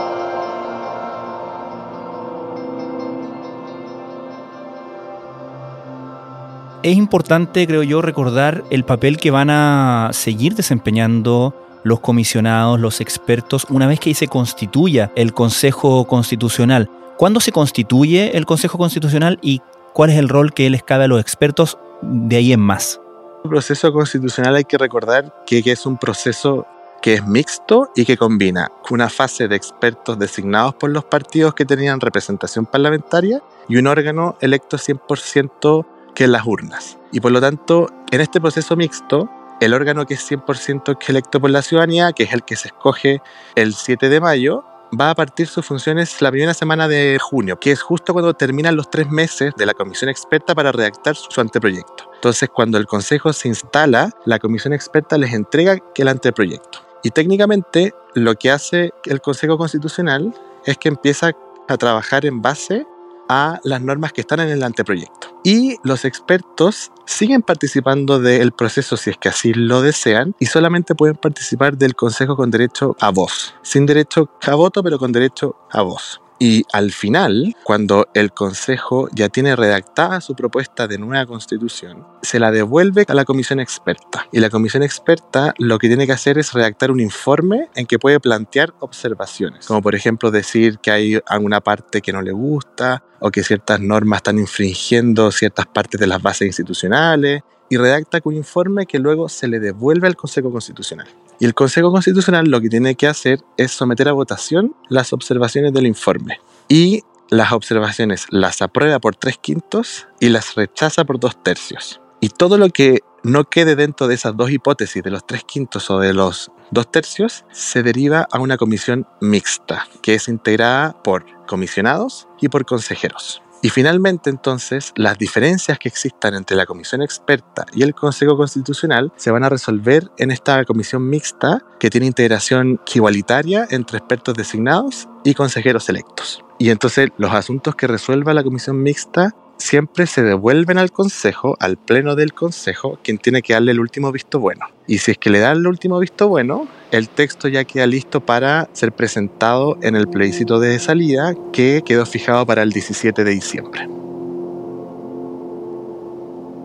Es 6.82 6.96
importante, 6.96 7.66
creo 7.66 7.82
yo, 7.82 8.02
recordar 8.02 8.64
el 8.70 8.84
papel 8.84 9.16
que 9.16 9.30
van 9.30 9.50
a 9.50 10.10
seguir 10.12 10.54
desempeñando 10.54 11.54
los 11.84 12.00
comisionados, 12.00 12.80
los 12.80 13.00
expertos, 13.00 13.66
una 13.70 13.86
vez 13.86 14.00
que 14.00 14.14
se 14.14 14.28
constituya 14.28 15.12
el 15.14 15.32
Consejo 15.32 16.06
Constitucional. 16.06 16.90
¿Cuándo 17.16 17.40
se 17.40 17.52
constituye 17.52 18.36
el 18.36 18.44
Consejo 18.44 18.76
Constitucional 18.76 19.38
y 19.40 19.60
cuál 19.92 20.10
es 20.10 20.18
el 20.18 20.28
rol 20.28 20.52
que 20.52 20.68
les 20.68 20.82
cabe 20.82 21.04
a 21.04 21.08
los 21.08 21.20
expertos 21.20 21.78
de 22.02 22.36
ahí 22.36 22.52
en 22.52 22.60
más? 22.60 23.00
proceso 23.48 23.92
constitucional 23.92 24.56
hay 24.56 24.64
que 24.64 24.78
recordar 24.78 25.32
que, 25.46 25.62
que 25.62 25.72
es 25.72 25.86
un 25.86 25.98
proceso 25.98 26.66
que 27.00 27.14
es 27.14 27.26
mixto 27.26 27.90
y 27.94 28.04
que 28.04 28.16
combina 28.16 28.72
una 28.90 29.08
fase 29.08 29.48
de 29.48 29.56
expertos 29.56 30.18
designados 30.18 30.74
por 30.74 30.90
los 30.90 31.04
partidos 31.04 31.54
que 31.54 31.64
tenían 31.64 32.00
representación 32.00 32.66
parlamentaria 32.66 33.42
y 33.68 33.76
un 33.76 33.86
órgano 33.86 34.36
electo 34.40 34.76
100% 34.76 35.86
que 36.16 36.24
es 36.24 36.30
las 36.30 36.44
urnas. 36.46 36.98
Y 37.12 37.20
por 37.20 37.30
lo 37.30 37.40
tanto, 37.40 37.88
en 38.10 38.20
este 38.20 38.40
proceso 38.40 38.74
mixto, 38.74 39.30
el 39.60 39.74
órgano 39.74 40.06
que 40.06 40.14
es 40.14 40.30
100% 40.30 40.98
electo 41.08 41.40
por 41.40 41.50
la 41.50 41.62
ciudadanía, 41.62 42.12
que 42.12 42.24
es 42.24 42.32
el 42.32 42.42
que 42.42 42.56
se 42.56 42.68
escoge 42.68 43.22
el 43.54 43.74
7 43.74 44.08
de 44.08 44.20
mayo, 44.20 44.64
va 44.98 45.10
a 45.10 45.14
partir 45.14 45.46
sus 45.46 45.66
funciones 45.66 46.20
la 46.22 46.30
primera 46.30 46.54
semana 46.54 46.88
de 46.88 47.18
junio, 47.20 47.60
que 47.60 47.70
es 47.70 47.82
justo 47.82 48.12
cuando 48.12 48.34
terminan 48.34 48.76
los 48.76 48.90
tres 48.90 49.10
meses 49.10 49.52
de 49.56 49.66
la 49.66 49.74
comisión 49.74 50.08
experta 50.08 50.54
para 50.54 50.72
redactar 50.72 51.16
su 51.16 51.40
anteproyecto. 51.40 52.10
Entonces, 52.14 52.48
cuando 52.48 52.78
el 52.78 52.86
Consejo 52.86 53.32
se 53.32 53.48
instala, 53.48 54.10
la 54.24 54.38
comisión 54.38 54.72
experta 54.72 55.18
les 55.18 55.32
entrega 55.32 55.78
el 55.94 56.08
anteproyecto. 56.08 56.80
Y 57.02 57.10
técnicamente, 57.10 57.92
lo 58.14 58.34
que 58.36 58.50
hace 58.50 58.90
el 59.04 59.20
Consejo 59.20 59.58
Constitucional 59.58 60.34
es 60.64 60.78
que 60.78 60.88
empieza 60.88 61.32
a 61.68 61.76
trabajar 61.76 62.24
en 62.24 62.40
base 62.40 62.86
a 63.28 63.60
las 63.64 63.80
normas 63.80 64.12
que 64.12 64.20
están 64.20 64.40
en 64.40 64.48
el 64.48 64.62
anteproyecto. 64.62 65.40
Y 65.44 65.76
los 65.82 66.04
expertos 66.04 66.92
siguen 67.04 67.42
participando 67.42 68.18
del 68.18 68.52
proceso 68.52 68.96
si 68.96 69.10
es 69.10 69.16
que 69.18 69.28
así 69.28 69.52
lo 69.54 69.82
desean 69.82 70.34
y 70.38 70.46
solamente 70.46 70.94
pueden 70.94 71.16
participar 71.16 71.76
del 71.76 71.94
Consejo 71.94 72.36
con 72.36 72.50
derecho 72.50 72.96
a 73.00 73.10
voz, 73.10 73.54
sin 73.62 73.86
derecho 73.86 74.30
a 74.42 74.54
voto, 74.54 74.82
pero 74.82 74.98
con 74.98 75.12
derecho 75.12 75.56
a 75.70 75.82
voz. 75.82 76.20
Y 76.38 76.64
al 76.72 76.92
final, 76.92 77.56
cuando 77.64 78.08
el 78.12 78.32
Consejo 78.32 79.08
ya 79.12 79.30
tiene 79.30 79.56
redactada 79.56 80.20
su 80.20 80.34
propuesta 80.34 80.86
de 80.86 80.98
nueva 80.98 81.24
constitución, 81.24 82.06
se 82.22 82.38
la 82.38 82.50
devuelve 82.50 83.06
a 83.08 83.14
la 83.14 83.24
comisión 83.24 83.58
experta. 83.58 84.26
Y 84.32 84.40
la 84.40 84.50
comisión 84.50 84.82
experta 84.82 85.54
lo 85.58 85.78
que 85.78 85.88
tiene 85.88 86.06
que 86.06 86.12
hacer 86.12 86.36
es 86.36 86.52
redactar 86.52 86.90
un 86.90 87.00
informe 87.00 87.70
en 87.74 87.86
que 87.86 87.98
puede 87.98 88.20
plantear 88.20 88.74
observaciones, 88.80 89.66
como 89.66 89.80
por 89.80 89.94
ejemplo 89.94 90.30
decir 90.30 90.78
que 90.78 90.90
hay 90.90 91.18
alguna 91.26 91.60
parte 91.60 92.02
que 92.02 92.12
no 92.12 92.20
le 92.20 92.32
gusta 92.32 93.02
o 93.20 93.30
que 93.30 93.42
ciertas 93.42 93.80
normas 93.80 94.18
están 94.18 94.38
infringiendo 94.38 95.30
ciertas 95.32 95.66
partes 95.66 95.98
de 95.98 96.06
las 96.06 96.20
bases 96.20 96.46
institucionales 96.46 97.42
y 97.68 97.76
redacta 97.78 98.20
un 98.24 98.34
informe 98.34 98.86
que 98.86 98.98
luego 98.98 99.28
se 99.28 99.48
le 99.48 99.58
devuelve 99.58 100.06
al 100.06 100.16
Consejo 100.16 100.52
Constitucional. 100.52 101.08
Y 101.38 101.44
el 101.44 101.54
Consejo 101.54 101.92
Constitucional 101.92 102.46
lo 102.46 102.60
que 102.60 102.68
tiene 102.68 102.94
que 102.94 103.06
hacer 103.06 103.40
es 103.56 103.72
someter 103.72 104.08
a 104.08 104.12
votación 104.12 104.74
las 104.88 105.12
observaciones 105.12 105.72
del 105.72 105.86
informe. 105.86 106.40
Y 106.68 107.02
las 107.28 107.52
observaciones 107.52 108.26
las 108.30 108.62
aprueba 108.62 108.98
por 108.98 109.16
tres 109.16 109.38
quintos 109.38 110.06
y 110.20 110.28
las 110.28 110.54
rechaza 110.54 111.04
por 111.04 111.18
dos 111.18 111.42
tercios. 111.42 112.00
Y 112.20 112.30
todo 112.30 112.56
lo 112.56 112.70
que 112.70 113.00
no 113.22 113.44
quede 113.44 113.76
dentro 113.76 114.08
de 114.08 114.14
esas 114.14 114.36
dos 114.36 114.50
hipótesis 114.50 115.02
de 115.02 115.10
los 115.10 115.26
tres 115.26 115.44
quintos 115.44 115.90
o 115.90 115.98
de 115.98 116.14
los 116.14 116.50
dos 116.70 116.90
tercios 116.90 117.44
se 117.52 117.82
deriva 117.82 118.26
a 118.30 118.38
una 118.38 118.56
comisión 118.56 119.06
mixta, 119.20 119.86
que 120.02 120.14
es 120.14 120.28
integrada 120.28 121.02
por 121.02 121.26
comisionados 121.46 122.28
y 122.40 122.48
por 122.48 122.64
consejeros. 122.64 123.42
Y 123.62 123.70
finalmente, 123.70 124.30
entonces, 124.30 124.92
las 124.96 125.18
diferencias 125.18 125.78
que 125.78 125.88
existan 125.88 126.34
entre 126.34 126.56
la 126.56 126.66
comisión 126.66 127.02
experta 127.02 127.66
y 127.74 127.82
el 127.82 127.94
Consejo 127.94 128.36
Constitucional 128.36 129.12
se 129.16 129.30
van 129.30 129.44
a 129.44 129.48
resolver 129.48 130.10
en 130.18 130.30
esta 130.30 130.64
comisión 130.64 131.08
mixta 131.08 131.62
que 131.80 131.90
tiene 131.90 132.06
integración 132.06 132.80
igualitaria 132.94 133.66
entre 133.70 133.98
expertos 133.98 134.34
designados 134.34 135.08
y 135.24 135.34
consejeros 135.34 135.88
electos. 135.88 136.44
Y 136.58 136.70
entonces 136.70 137.10
los 137.18 137.32
asuntos 137.32 137.74
que 137.74 137.86
resuelva 137.86 138.34
la 138.34 138.44
comisión 138.44 138.82
mixta 138.82 139.34
siempre 139.58 140.06
se 140.06 140.22
devuelven 140.22 140.78
al 140.78 140.92
Consejo, 140.92 141.56
al 141.60 141.76
Pleno 141.76 142.14
del 142.14 142.32
Consejo, 142.32 142.98
quien 143.02 143.18
tiene 143.18 143.42
que 143.42 143.54
darle 143.54 143.72
el 143.72 143.80
último 143.80 144.12
visto 144.12 144.40
bueno. 144.40 144.66
Y 144.86 144.98
si 144.98 145.12
es 145.12 145.18
que 145.18 145.30
le 145.30 145.40
da 145.40 145.52
el 145.52 145.66
último 145.66 145.98
visto 145.98 146.28
bueno, 146.28 146.68
el 146.90 147.08
texto 147.08 147.48
ya 147.48 147.64
queda 147.64 147.86
listo 147.86 148.20
para 148.20 148.68
ser 148.72 148.92
presentado 148.92 149.78
en 149.82 149.96
el 149.96 150.08
plebiscito 150.08 150.60
de 150.60 150.78
salida 150.78 151.34
que 151.52 151.82
quedó 151.84 152.06
fijado 152.06 152.46
para 152.46 152.62
el 152.62 152.70
17 152.70 153.24
de 153.24 153.30
diciembre. 153.30 153.88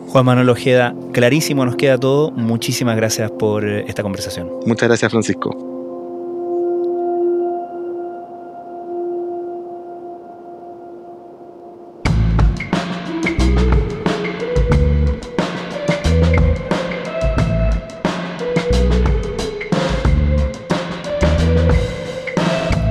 Juan 0.07 0.25
Manuel 0.25 0.49
Ojeda, 0.49 0.93
clarísimo 1.13 1.65
nos 1.65 1.77
queda 1.77 1.97
todo. 1.97 2.31
Muchísimas 2.31 2.97
gracias 2.97 3.31
por 3.31 3.65
esta 3.65 4.03
conversación. 4.03 4.49
Muchas 4.65 4.89
gracias, 4.89 5.09
Francisco. 5.09 5.70